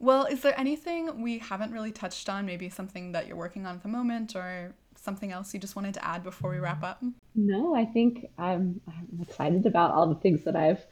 [0.00, 2.46] Well, is there anything we haven't really touched on?
[2.46, 5.94] Maybe something that you're working on at the moment, or something else you just wanted
[5.94, 7.02] to add before we wrap up?
[7.34, 10.84] No, I think I'm, I'm excited about all the things that I've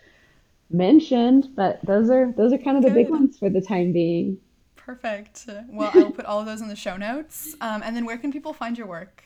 [0.71, 2.95] mentioned, but those are those are kind of the Good.
[2.95, 4.39] big ones for the time being.
[4.77, 5.47] Perfect.
[5.69, 7.57] Well, I'll put all of those in the show notes.
[7.61, 9.25] Um, and then where can people find your work?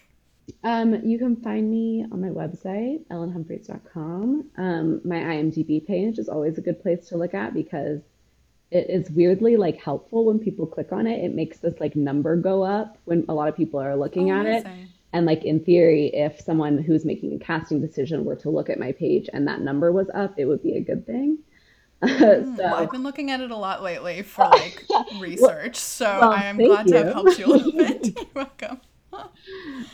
[0.64, 4.50] Um, you can find me on my website, ellenhumphreys.com.
[4.56, 8.00] Um, my IMDb page is always a good place to look at because
[8.70, 11.24] it is weirdly like helpful when people click on it.
[11.24, 14.40] It makes this like number go up when a lot of people are looking oh,
[14.40, 14.66] at it.
[15.12, 18.78] And like in theory, if someone who's making a casting decision were to look at
[18.78, 21.38] my page and that number was up, it would be a good thing.
[22.02, 24.86] Mm, so, well, I've been looking at it a lot lately for like
[25.20, 26.94] research, so well, I am glad you.
[26.94, 28.16] to have helped you a little bit.
[28.16, 28.80] You're welcome.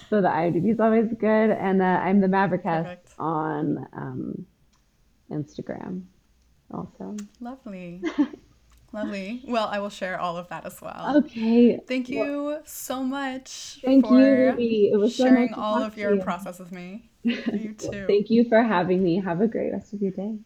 [0.08, 4.46] so the IMDb is always good, and uh, I'm the Mavericast on um,
[5.32, 6.02] Instagram,
[6.72, 7.16] also.
[7.40, 8.00] Lovely.
[8.96, 9.42] Lovely.
[9.46, 11.18] Well, I will share all of that as well.
[11.18, 11.78] Okay.
[11.86, 13.78] Thank you well, so much.
[13.84, 14.90] Thank you, Ruby.
[14.90, 16.22] It was sharing so nice all of your you.
[16.22, 17.10] process with me.
[17.26, 17.88] You too.
[17.90, 19.20] well, thank you for having me.
[19.20, 20.38] Have a great rest of your day.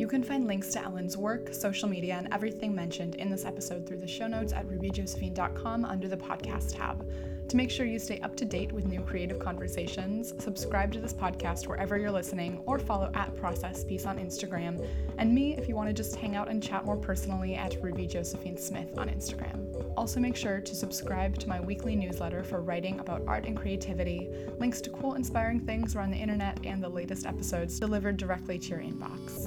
[0.00, 3.86] You can find links to Ellen's work, social media, and everything mentioned in this episode
[3.86, 7.08] through the show notes at rubyjosephine.com under the podcast tab.
[7.48, 11.12] To make sure you stay up to date with new creative conversations, subscribe to this
[11.12, 14.84] podcast wherever you're listening or follow at Process Piece on Instagram,
[15.18, 18.08] and me if you want to just hang out and chat more personally at Ruby
[18.08, 19.62] Josephine Smith on Instagram.
[19.96, 24.28] Also, make sure to subscribe to my weekly newsletter for writing about art and creativity,
[24.58, 28.70] links to cool, inspiring things around the internet, and the latest episodes delivered directly to
[28.70, 29.46] your inbox.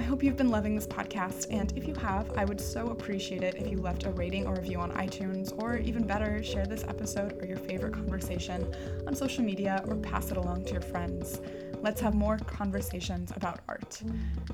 [0.00, 3.42] I hope you've been loving this podcast, and if you have, I would so appreciate
[3.42, 6.84] it if you left a rating or review on iTunes, or even better, share this
[6.84, 8.74] episode or your favorite conversation
[9.06, 11.42] on social media or pass it along to your friends.
[11.82, 14.00] Let's have more conversations about art.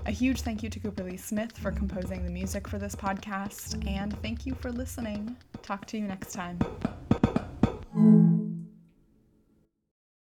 [0.07, 3.87] A huge thank you to Cooper Lee Smith for composing the music for this podcast,
[3.89, 5.37] and thank you for listening.
[5.63, 6.59] Talk to you next time.